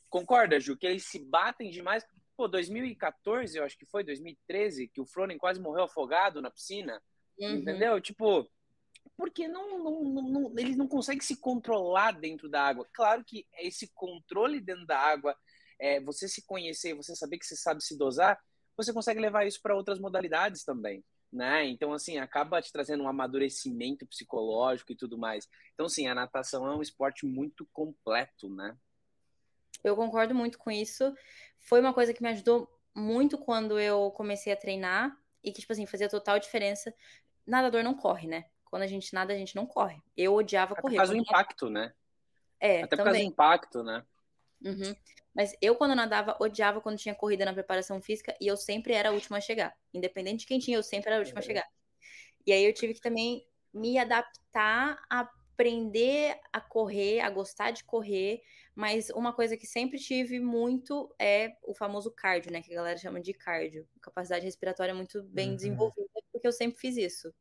[0.09, 0.75] Concorda, Ju?
[0.75, 2.05] Que eles se batem demais.
[2.35, 7.01] Pô, 2014, eu acho que foi, 2013, que o Fronen quase morreu afogado na piscina.
[7.39, 7.55] Uhum.
[7.55, 8.01] Entendeu?
[8.01, 8.45] Tipo,
[9.15, 12.85] porque não, não, não, eles não conseguem se controlar dentro da água.
[12.91, 15.33] Claro que esse controle dentro da água,
[15.79, 18.37] é, você se conhecer, você saber que você sabe se dosar,
[18.75, 21.01] você consegue levar isso para outras modalidades também.
[21.31, 21.67] Né?
[21.67, 25.47] Então, assim, acaba te trazendo um amadurecimento psicológico e tudo mais.
[25.73, 28.75] Então, sim, a natação é um esporte muito completo, né?
[29.83, 31.15] Eu concordo muito com isso.
[31.59, 35.71] Foi uma coisa que me ajudou muito quando eu comecei a treinar e que, tipo
[35.71, 36.93] assim, fazia total diferença.
[37.45, 38.45] Nadador não corre, né?
[38.65, 40.01] Quando a gente nada, a gente não corre.
[40.15, 40.95] Eu odiava Até correr.
[40.95, 41.93] Por causa do impacto, né?
[42.59, 42.97] É, Até também.
[42.97, 44.05] por causa do impacto, né?
[44.63, 44.95] Uhum.
[45.39, 49.07] Mas eu, quando nadava, odiava quando tinha corrida na preparação física e eu sempre era
[49.07, 49.73] a última a chegar.
[49.93, 51.65] Independente de quem tinha, eu sempre era a última a chegar.
[52.45, 57.85] E aí eu tive que também me adaptar a aprender a correr, a gostar de
[57.85, 58.41] correr,
[58.75, 62.61] mas uma coisa que sempre tive muito é o famoso cardio, né?
[62.61, 63.87] Que a galera chama de cardio.
[64.01, 65.55] Capacidade respiratória muito bem uhum.
[65.55, 67.33] desenvolvida, porque eu sempre fiz isso.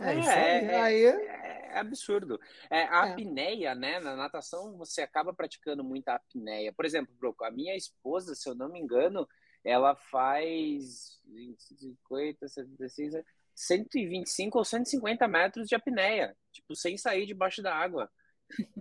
[0.00, 0.64] É, isso aí.
[0.64, 1.06] É, aí.
[1.72, 2.38] É, absurdo.
[2.70, 3.12] É, a é.
[3.12, 3.98] apneia, né?
[4.00, 6.72] Na natação, você acaba praticando muita apneia.
[6.72, 9.26] Por exemplo, Broco, a minha esposa, se eu não me engano,
[9.64, 11.20] ela faz
[11.58, 13.14] 50, 76,
[13.54, 18.10] 125 ou 150 metros de apneia, tipo, sem sair debaixo da água.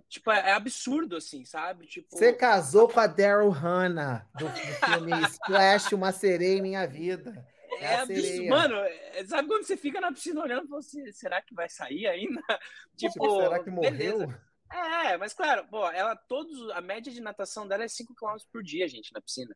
[0.09, 1.87] tipo, é, é absurdo, assim, sabe?
[1.87, 2.07] Tipo...
[2.11, 7.45] Você casou com a Daryl Hannah, do, do filme Splash, Uma Sereia em Minha Vida.
[7.79, 8.49] É, é absurdo.
[8.49, 11.69] Mano, é, sabe quando você fica na piscina olhando e você, assim, será que vai
[11.69, 12.41] sair ainda?
[12.97, 13.91] tipo, tipo será que morreu?
[13.91, 14.51] Beleza.
[14.71, 18.63] É, mas claro, pô, ela todos a média de natação dela é 5 km por
[18.63, 19.55] dia, gente, na piscina.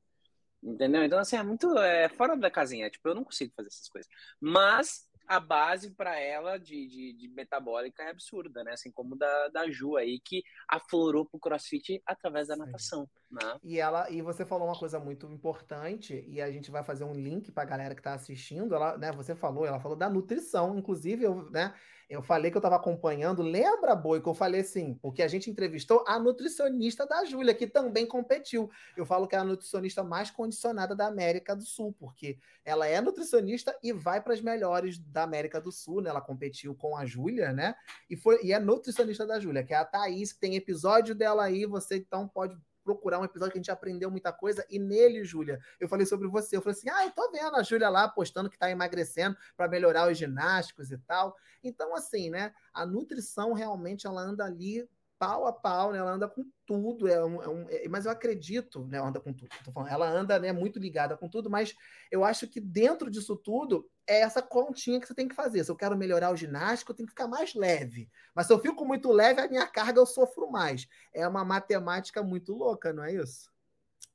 [0.62, 1.04] Entendeu?
[1.04, 2.90] Então, assim, é muito é, fora da casinha.
[2.90, 4.12] Tipo, eu não consigo fazer essas coisas.
[4.42, 8.74] Mas a base para ela de, de, de, metabólica é absurda, né?
[8.74, 13.10] Assim como da, da Ju aí, que aflorou pro crossfit através da natação.
[13.32, 13.60] Né?
[13.64, 17.14] E ela e você falou uma coisa muito importante, e a gente vai fazer um
[17.14, 18.74] link para a galera que está assistindo.
[18.74, 21.74] Ela, né, você falou, ela falou da nutrição, inclusive, eu, né?
[22.10, 23.42] Eu falei que eu estava acompanhando.
[23.42, 24.94] Lembra, Boi, que eu falei assim?
[25.02, 28.70] Porque a gente entrevistou a nutricionista da Júlia, que também competiu.
[28.96, 33.02] Eu falo que é a nutricionista mais condicionada da América do Sul, porque ela é
[33.02, 36.10] nutricionista e vai para as melhores da América do Sul, né?
[36.10, 37.76] Ela competiu com a Júlia, né?
[38.10, 41.44] E, foi, e é nutricionista da Júlia, que é a Thaís, que tem episódio dela
[41.44, 41.66] aí.
[41.66, 42.56] Você então pode
[42.86, 46.28] procurar um episódio que a gente aprendeu muita coisa, e nele, Júlia, eu falei sobre
[46.28, 46.56] você.
[46.56, 49.68] Eu falei assim: ah, eu tô vendo a Júlia lá postando que tá emagrecendo para
[49.68, 51.36] melhorar os ginásticos e tal.
[51.64, 52.54] Então, assim, né?
[52.72, 54.88] A nutrição realmente ela anda ali
[55.26, 55.98] pau a pau, né?
[55.98, 58.98] Ela anda com tudo, é um, é um é, mas eu acredito, né?
[58.98, 59.50] Ela anda com tudo.
[59.74, 60.52] Falando, ela anda, né?
[60.52, 61.74] Muito ligada com tudo, mas
[62.12, 65.64] eu acho que dentro disso tudo é essa continha que você tem que fazer.
[65.64, 68.08] Se eu quero melhorar o ginástico, eu tenho que ficar mais leve.
[68.36, 70.88] Mas se eu fico muito leve, a minha carga eu sofro mais.
[71.12, 73.50] É uma matemática muito louca, não é isso?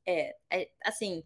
[0.06, 1.24] É, é assim.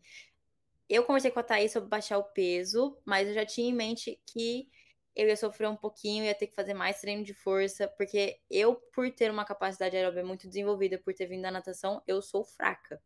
[0.89, 4.20] Eu conversei com a Thaís sobre baixar o peso, mas eu já tinha em mente
[4.26, 4.68] que
[5.14, 8.74] eu ia sofrer um pouquinho, ia ter que fazer mais treino de força, porque eu,
[8.74, 13.00] por ter uma capacidade aeróbica muito desenvolvida, por ter vindo da natação, eu sou fraca.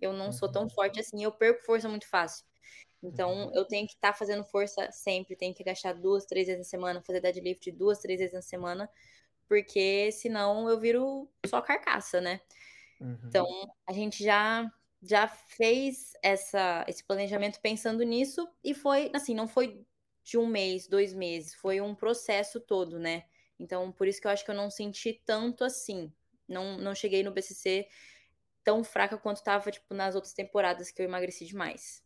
[0.00, 0.32] Eu não uhum.
[0.32, 0.70] sou tão uhum.
[0.70, 2.46] forte assim, eu perco força muito fácil.
[3.02, 3.50] Então, uhum.
[3.54, 6.68] eu tenho que estar tá fazendo força sempre, tenho que agachar duas, três vezes na
[6.68, 8.88] semana, fazer deadlift duas, três vezes na semana,
[9.48, 12.40] porque senão eu viro só carcaça, né?
[13.00, 13.18] Uhum.
[13.24, 13.46] Então,
[13.86, 19.86] a gente já já fez essa, esse planejamento pensando nisso e foi, assim, não foi
[20.28, 21.54] de um mês, dois meses.
[21.54, 23.24] Foi um processo todo, né?
[23.58, 26.12] Então, por isso que eu acho que eu não senti tanto assim.
[26.46, 27.88] Não, não cheguei no BCC
[28.62, 32.02] tão fraca quanto estava tipo, nas outras temporadas que eu emagreci demais.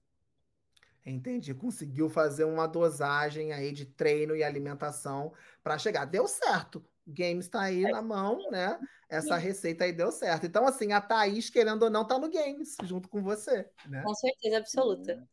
[1.05, 1.53] Entendi.
[1.53, 6.05] Conseguiu fazer uma dosagem aí de treino e alimentação para chegar.
[6.05, 6.77] Deu certo.
[7.05, 7.91] O Games está aí é.
[7.91, 8.79] na mão, né?
[9.09, 10.47] Essa receita aí deu certo.
[10.47, 13.69] Então, assim, a Thaís, querendo ou não, tá no Games, junto com você.
[13.87, 14.01] Né?
[14.05, 15.29] Com certeza absoluta.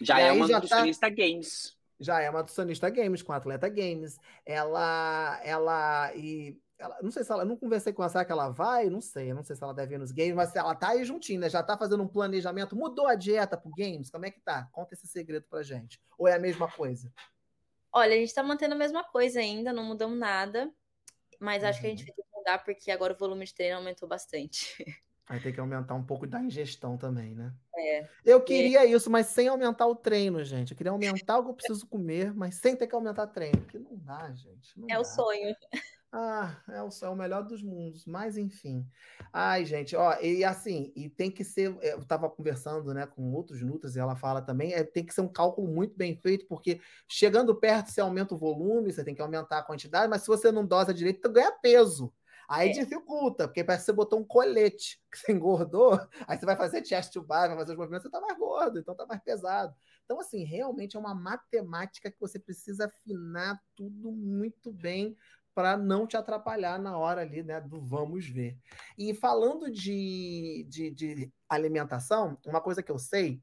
[0.00, 1.14] Já e é uma nutricionista tá...
[1.14, 4.18] Games já é uma nutricionista games, com atleta games.
[4.46, 8.48] Ela, ela e ela, não sei se ela, não conversei com ela, será que ela
[8.48, 8.88] vai?
[8.88, 11.38] Não sei, não sei se ela deve ir nos games, mas ela tá aí juntinho,
[11.38, 11.50] né?
[11.50, 14.10] Já tá fazendo um planejamento, mudou a dieta pro games?
[14.10, 14.66] Como é que tá?
[14.72, 16.00] Conta esse segredo pra gente.
[16.16, 17.12] Ou é a mesma coisa?
[17.92, 20.72] Olha, a gente tá mantendo a mesma coisa ainda, não mudamos nada,
[21.38, 21.68] mas uhum.
[21.68, 22.06] acho que a gente uhum.
[22.06, 24.74] vai que mudar porque agora o volume de treino aumentou bastante.
[25.30, 27.54] Vai ter que aumentar um pouco da ingestão também, né?
[27.76, 28.08] É.
[28.24, 30.72] Eu queria isso, mas sem aumentar o treino, gente.
[30.72, 33.60] Eu queria aumentar o que eu preciso comer, mas sem ter que aumentar o treino.
[33.60, 34.76] Porque não dá, gente.
[34.76, 35.00] Não é dá.
[35.00, 35.54] o sonho.
[36.12, 38.84] Ah, é o, é o melhor dos mundos, mas enfim.
[39.32, 41.78] Ai, gente, ó, e assim, e tem que ser.
[41.80, 45.20] Eu tava conversando, né, com outros Nutras e ela fala também, é, tem que ser
[45.20, 49.22] um cálculo muito bem feito, porque chegando perto você aumenta o volume, você tem que
[49.22, 52.12] aumentar a quantidade, mas se você não dosa direito, tu ganha peso.
[52.50, 52.72] Aí é.
[52.72, 55.92] dificulta, porque parece que você botou um colete, que você engordou,
[56.26, 58.80] aí você vai fazer chest to bar, vai fazer os movimentos, você tá mais gordo,
[58.80, 59.72] então tá mais pesado.
[60.04, 65.16] Então, assim, realmente é uma matemática que você precisa afinar tudo muito bem
[65.54, 68.58] para não te atrapalhar na hora ali, né, do vamos ver.
[68.98, 73.40] E falando de, de, de alimentação, uma coisa que eu sei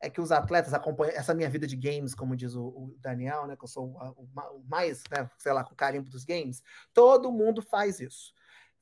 [0.00, 3.46] é que os atletas acompanham essa minha vida de games, como diz o, o Daniel,
[3.46, 6.60] né, que eu sou o, o mais, né, sei lá, com carimbo dos games,
[6.92, 8.36] todo mundo faz isso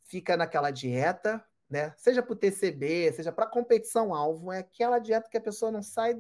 [0.09, 1.93] fica naquela dieta, né?
[1.97, 5.83] Seja para o TCB, seja para competição alvo, é aquela dieta que a pessoa não
[5.83, 6.15] sai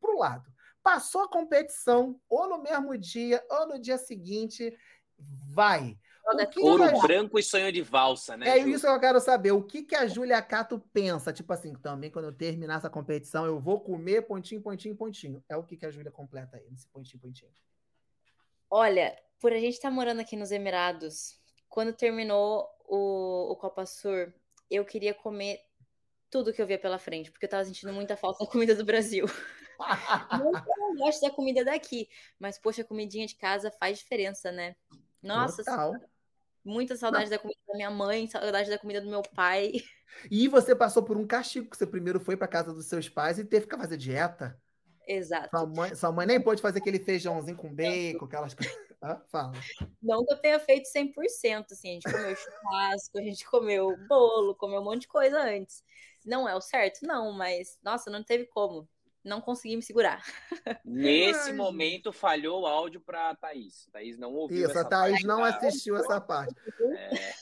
[0.00, 0.52] para o lado.
[0.82, 4.76] Passou a competição, ou no mesmo dia, ou no dia seguinte,
[5.18, 5.96] vai.
[6.58, 7.00] Ouro a...
[7.00, 8.48] branco e sonho de valsa, né?
[8.48, 9.52] É isso que eu quero saber.
[9.52, 11.32] O que, que a Júlia Cato pensa?
[11.32, 15.44] Tipo assim, também quando eu terminar essa competição, eu vou comer pontinho, pontinho, pontinho.
[15.48, 17.50] É o que, que a Júlia completa aí, nesse pontinho, pontinho.
[18.70, 21.38] Olha, por a gente estar tá morando aqui nos Emirados,
[21.68, 24.30] quando terminou o, o Copa Sur,
[24.70, 25.60] eu queria comer
[26.30, 28.84] tudo que eu via pela frente, porque eu tava sentindo muita falta da comida do
[28.84, 29.24] Brasil.
[30.38, 32.06] não que eu não gosto da comida daqui,
[32.38, 34.76] mas, poxa, a comidinha de casa faz diferença, né?
[35.22, 35.94] Nossa, Total.
[36.62, 39.72] muita saudade da comida da minha mãe, saudade da comida do meu pai.
[40.30, 43.38] E você passou por um castigo, que você primeiro foi para casa dos seus pais
[43.38, 44.60] e teve que fazer dieta.
[45.08, 45.48] Exato.
[45.48, 48.91] Sua mãe, sua mãe nem pôde fazer aquele feijãozinho com bacon, aquelas coisas.
[49.02, 49.52] Ah, fala.
[50.00, 54.54] Não que eu tenha feito 100%, assim, a gente comeu churrasco, a gente comeu bolo,
[54.54, 55.82] comeu um monte de coisa antes.
[56.24, 57.04] Não é o certo?
[57.04, 58.88] Não, mas, nossa, não teve como.
[59.24, 60.24] Não consegui me segurar.
[60.84, 63.88] Nesse Ai, momento, falhou o áudio para Thaís.
[63.92, 66.54] Thaís não ouviu Isso, a Thaís parte, não assistiu essa parte.
[66.80, 67.32] É...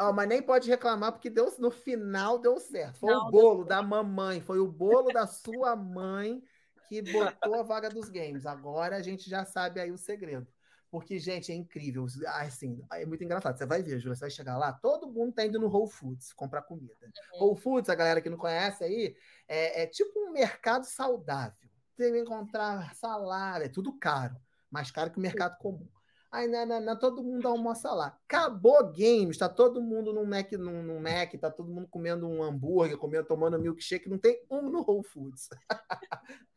[0.00, 2.98] Oh, mas nem pode reclamar, porque deu, no final deu certo.
[2.98, 6.42] Foi não, o bolo da mamãe, foi o bolo da sua mãe
[6.88, 8.46] que botou a vaga dos games.
[8.46, 10.46] Agora a gente já sabe aí o segredo.
[10.90, 12.04] Porque, gente, é incrível.
[12.26, 13.56] Assim, é muito engraçado.
[13.56, 16.32] Você vai ver, Júlia, você vai chegar lá, todo mundo tá indo no Whole Foods
[16.32, 16.94] comprar comida.
[17.34, 17.46] Uhum.
[17.46, 19.16] Whole Foods, a galera que não conhece aí,
[19.46, 21.70] é, é tipo um mercado saudável.
[21.96, 24.36] Você vai encontrar salada, é tudo caro.
[24.70, 25.86] Mais caro que o mercado comum.
[26.32, 28.18] Aí não, não, todo mundo almoça lá.
[28.24, 32.42] Acabou games, tá todo mundo num Mac, num, num Mac, tá todo mundo comendo um
[32.42, 35.48] hambúrguer, comendo, tomando milkshake, não tem um no Whole Foods.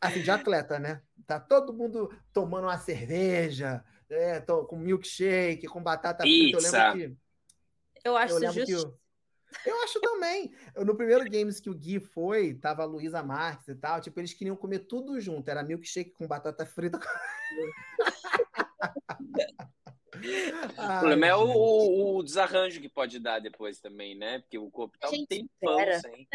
[0.00, 1.02] assim, de atleta, né?
[1.26, 6.58] Tá todo mundo tomando uma cerveja, é, tô, com milkshake, com batata frita.
[6.58, 7.16] Eu lembro que.
[8.04, 8.72] Eu acho eu justo.
[8.72, 8.98] Eu,
[9.66, 10.52] eu acho também.
[10.74, 14.18] Eu, no primeiro games que o Gui foi, tava a Luísa Marques e tal, tipo,
[14.18, 15.48] eles queriam comer tudo junto.
[15.48, 16.98] Era milkshake com batata frita.
[20.16, 24.40] o problema é o, o, desarranjo que pode dar depois também, né?
[24.40, 26.28] Porque o corpo tá um tempão sem.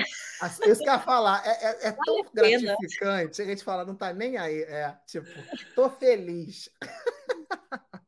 [0.72, 3.42] Isso que eu ia falar, é, é, é tão gratificante.
[3.42, 4.62] A gente fala, não tá nem aí.
[4.64, 5.28] É, tipo,
[5.76, 6.70] tô feliz.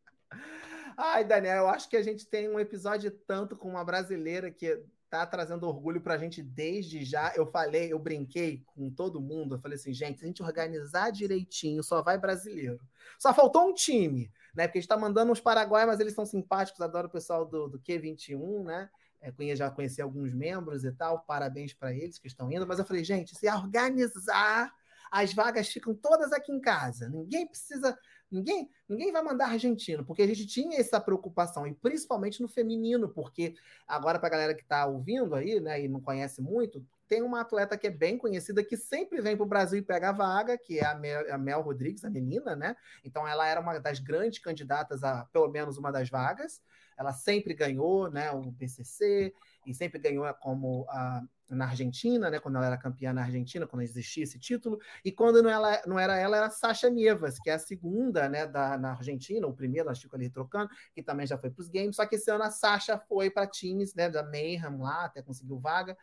[0.97, 4.83] Ai, Daniel, eu acho que a gente tem um episódio tanto com uma brasileira que
[5.09, 7.33] tá trazendo orgulho pra gente desde já.
[7.35, 9.55] Eu falei, eu brinquei com todo mundo.
[9.55, 12.79] Eu falei assim, gente, se a gente organizar direitinho, só vai brasileiro.
[13.19, 14.67] Só faltou um time né?
[14.67, 17.67] Porque a gente está mandando uns Paraguai, mas eles são simpáticos, adoro o pessoal do,
[17.67, 18.89] do Q21, né?
[19.21, 22.85] É, já conheci alguns membros e tal, parabéns para eles que estão indo, mas eu
[22.85, 24.73] falei, gente, se organizar,
[25.11, 27.07] as vagas ficam todas aqui em casa.
[27.07, 27.97] Ninguém precisa,
[28.31, 33.09] ninguém, ninguém vai mandar argentino, porque a gente tinha essa preocupação, e principalmente no feminino,
[33.09, 33.55] porque
[33.87, 37.41] agora para a galera que está ouvindo aí, né, e não conhece muito, tem uma
[37.41, 40.57] atleta que é bem conhecida que sempre vem para o Brasil e pega a vaga,
[40.57, 42.75] que é a Mel, a Mel, Rodrigues, a menina, né?
[43.03, 46.61] Então ela era uma das grandes candidatas a pelo menos uma das vagas.
[46.97, 49.31] Ela sempre ganhou, né, o BCC
[49.67, 53.83] e sempre ganhou como a, na Argentina, né, quando ela era campeã na Argentina, quando
[53.83, 54.79] existia esse título.
[55.05, 58.47] E quando não, ela, não era ela, era Sasha Nievas, que é a segunda, né,
[58.47, 61.69] da, na Argentina, o primeiro, acho que ali trocando, que também já foi para os
[61.69, 61.95] games.
[61.95, 65.59] Só que esse ano a Sasha foi para times, né, da Mayhem lá, até conseguiu
[65.59, 65.95] vaga.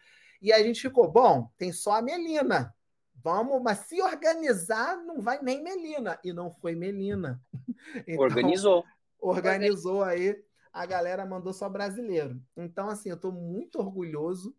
[0.45, 2.75] E a gente ficou, bom, tem só a Melina.
[3.15, 6.21] Vamos, mas se organizar, não vai nem Melina.
[6.23, 7.41] E não foi Melina.
[8.07, 8.85] Então, organizou.
[9.19, 10.43] Organizou aí.
[10.73, 12.41] A galera mandou só brasileiro.
[12.57, 14.55] Então, assim, eu estou muito orgulhoso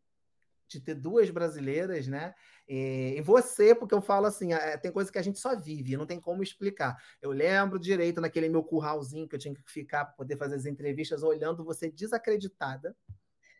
[0.68, 2.34] de ter duas brasileiras, né?
[2.68, 6.06] E você, porque eu falo assim, é, tem coisa que a gente só vive, não
[6.06, 6.98] tem como explicar.
[7.22, 10.66] Eu lembro direito naquele meu curralzinho que eu tinha que ficar para poder fazer as
[10.66, 12.96] entrevistas, olhando você desacreditada,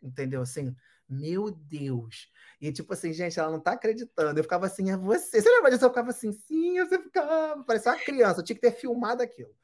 [0.02, 0.42] entendeu?
[0.42, 0.74] Assim,
[1.08, 2.30] meu Deus.
[2.60, 4.38] E tipo assim, gente, ela não tá acreditando.
[4.38, 5.40] Eu ficava assim, é você.
[5.40, 5.84] Você lembra disso?
[5.84, 7.62] Eu ficava assim, sim, você ficava.
[7.64, 9.54] Parecia uma criança, eu tinha que ter filmado aquilo.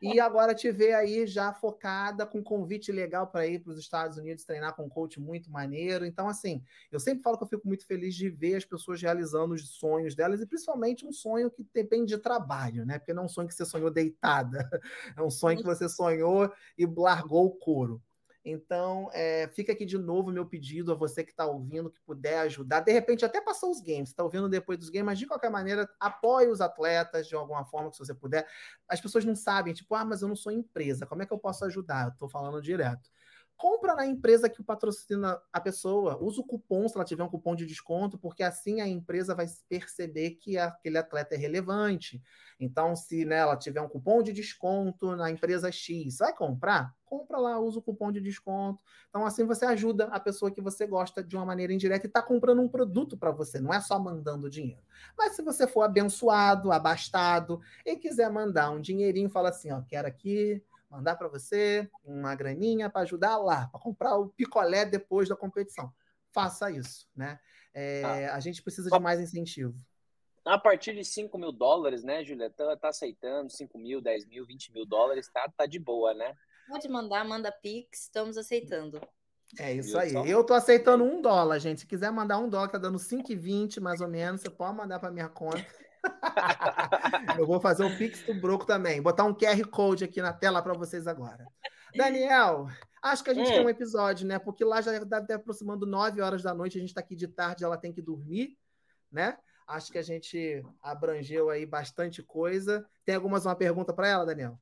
[0.00, 4.16] E agora te ver aí já focada, com convite legal para ir para os Estados
[4.16, 6.06] Unidos treinar com um coach muito maneiro.
[6.06, 9.54] Então, assim, eu sempre falo que eu fico muito feliz de ver as pessoas realizando
[9.54, 12.98] os sonhos delas, e principalmente um sonho que depende de trabalho, né?
[12.98, 14.68] Porque não é um sonho que você sonhou deitada,
[15.16, 18.00] é um sonho que você sonhou e largou o couro.
[18.44, 22.40] Então, é, fica aqui de novo meu pedido a você que está ouvindo, que puder
[22.40, 22.80] ajudar.
[22.80, 25.88] De repente, até passou os games, está ouvindo depois dos games, mas de qualquer maneira,
[26.00, 28.46] apoie os atletas de alguma forma, se você puder.
[28.88, 31.38] As pessoas não sabem, tipo, ah, mas eu não sou empresa, como é que eu
[31.38, 32.06] posso ajudar?
[32.06, 33.11] Eu estou falando direto
[33.62, 36.18] compra na empresa que patrocina a pessoa.
[36.20, 39.46] Usa o cupom se ela tiver um cupom de desconto, porque assim a empresa vai
[39.68, 42.20] perceber que aquele atleta é relevante.
[42.58, 46.92] Então, se né, ela tiver um cupom de desconto na empresa X, vai comprar?
[47.04, 48.82] Compra lá, usa o cupom de desconto.
[49.08, 52.20] Então, assim você ajuda a pessoa que você gosta de uma maneira indireta e está
[52.20, 54.82] comprando um produto para você, não é só mandando dinheiro.
[55.16, 60.08] Mas se você for abençoado, abastado e quiser mandar um dinheirinho, fala assim: ó, quero
[60.08, 60.60] aqui
[60.92, 65.90] mandar para você uma graninha para ajudar lá, para comprar o picolé depois da competição.
[66.30, 67.40] Faça isso, né?
[67.72, 68.36] É, ah.
[68.36, 69.74] A gente precisa de mais incentivo.
[70.44, 72.50] A partir de 5 mil dólares, né, Julia?
[72.50, 76.36] Tá, tá, aceitando 5 mil, 10 mil, 20 mil dólares, tá, tá de boa, né?
[76.68, 79.00] Pode mandar, manda Pix, estamos aceitando.
[79.58, 80.12] É isso aí.
[80.28, 81.80] Eu tô aceitando um dólar, gente.
[81.80, 85.10] Se quiser mandar um dólar, tá dando 5,20 mais ou menos, você pode mandar para
[85.10, 85.64] minha conta.
[87.38, 89.00] eu vou fazer um Pix do Broco também.
[89.00, 91.46] Botar um QR Code aqui na tela para vocês agora.
[91.94, 92.68] Daniel,
[93.02, 93.52] acho que a gente hum.
[93.52, 94.38] tem um episódio, né?
[94.38, 97.28] Porque lá já deve estar aproximando 9 horas da noite, a gente está aqui de
[97.28, 98.56] tarde, ela tem que dormir,
[99.10, 99.36] né?
[99.66, 102.86] Acho que a gente abrangeu aí bastante coisa.
[103.04, 104.58] Tem algumas uma pergunta para ela, Daniel?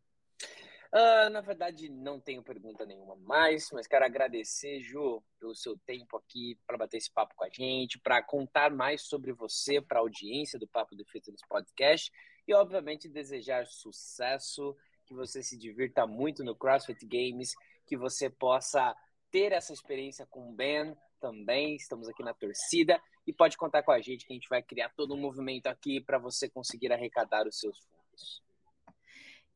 [0.93, 6.17] Uh, na verdade, não tenho pergunta nenhuma mais, mas quero agradecer, Ju, pelo seu tempo
[6.17, 10.03] aqui para bater esse papo com a gente, para contar mais sobre você para a
[10.03, 12.11] audiência do Papo do Fitness Podcast
[12.47, 14.77] e, obviamente, desejar sucesso,
[15.07, 17.55] que você se divirta muito no CrossFit Games,
[17.87, 18.97] que você possa
[19.31, 21.77] ter essa experiência com o Ben também.
[21.77, 24.89] Estamos aqui na torcida e pode contar com a gente que a gente vai criar
[24.97, 28.50] todo um movimento aqui para você conseguir arrecadar os seus fundos.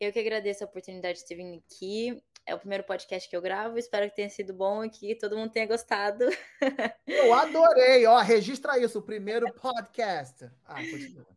[0.01, 2.23] Eu que agradeço a oportunidade de ter vindo aqui.
[2.47, 3.79] É o primeiro podcast que eu gravo.
[3.79, 6.25] Espero que tenha sido bom e que todo mundo tenha gostado.
[7.07, 8.05] Eu adorei.
[8.07, 10.51] Ó, registra isso, o primeiro podcast.
[10.65, 11.27] Ah, continua.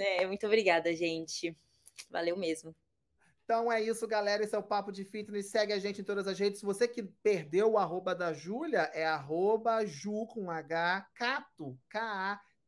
[0.00, 1.58] É, muito obrigada, gente.
[2.08, 2.72] Valeu mesmo.
[3.42, 4.44] Então é isso, galera.
[4.44, 5.50] Esse é o Papo de Fitness.
[5.50, 6.60] Segue a gente em todas as redes.
[6.60, 11.76] Se você que perdeu o arroba da Júlia, é arroba Ju com H, Cato,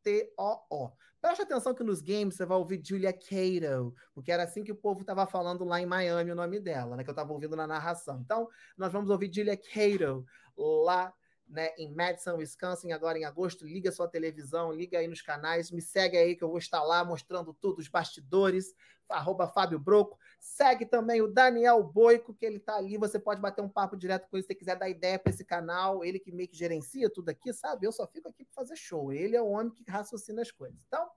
[0.02, 0.92] K-A-T-O-O.
[1.20, 4.76] Preste atenção que nos games você vai ouvir Julia Cato, porque era assim que o
[4.76, 7.04] povo estava falando lá em Miami o nome dela, né?
[7.04, 8.20] Que eu estava ouvindo na narração.
[8.24, 10.24] Então, nós vamos ouvir Julia Cato
[10.56, 11.12] lá
[11.46, 13.66] né, em Madison, Wisconsin, agora em agosto.
[13.66, 17.04] Liga sua televisão, liga aí nos canais, me segue aí que eu vou estar lá
[17.04, 18.72] mostrando tudo, os bastidores,
[19.10, 20.18] arroba Fábio Broco.
[20.38, 22.96] Segue também o Daniel Boico, que ele está ali.
[22.96, 25.44] Você pode bater um papo direto com ele se você quiser dar ideia para esse
[25.44, 26.04] canal.
[26.04, 27.86] Ele que meio que gerencia tudo aqui, sabe?
[27.86, 29.12] Eu só fico aqui para fazer show.
[29.12, 30.78] Ele é o homem que raciocina as coisas.
[30.86, 31.08] Então,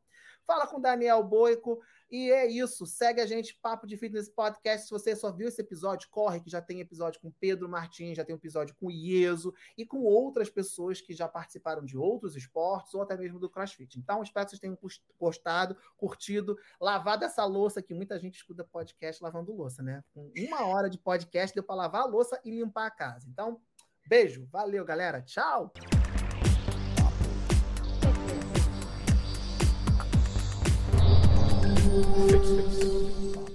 [0.46, 1.80] fala com Daniel Boico.
[2.10, 2.86] E é isso.
[2.86, 4.86] Segue a gente, Papo de Fitness Podcast.
[4.86, 8.24] Se você só viu esse episódio, corre que já tem episódio com Pedro Martins, já
[8.24, 13.02] tem episódio com Ieso e com outras pessoas que já participaram de outros esportes ou
[13.02, 13.98] até mesmo do CrossFit.
[13.98, 14.78] Então, espero que vocês tenham
[15.20, 20.04] gostado, curtido, lavado essa louça que muita gente escuta podcast lavando louça, né?
[20.14, 23.28] Com uma hora de podcast deu para lavar a louça e limpar a casa.
[23.28, 23.60] Então,
[24.08, 25.22] beijo, valeu, galera.
[25.22, 25.74] Tchau.
[31.94, 33.53] Fix this.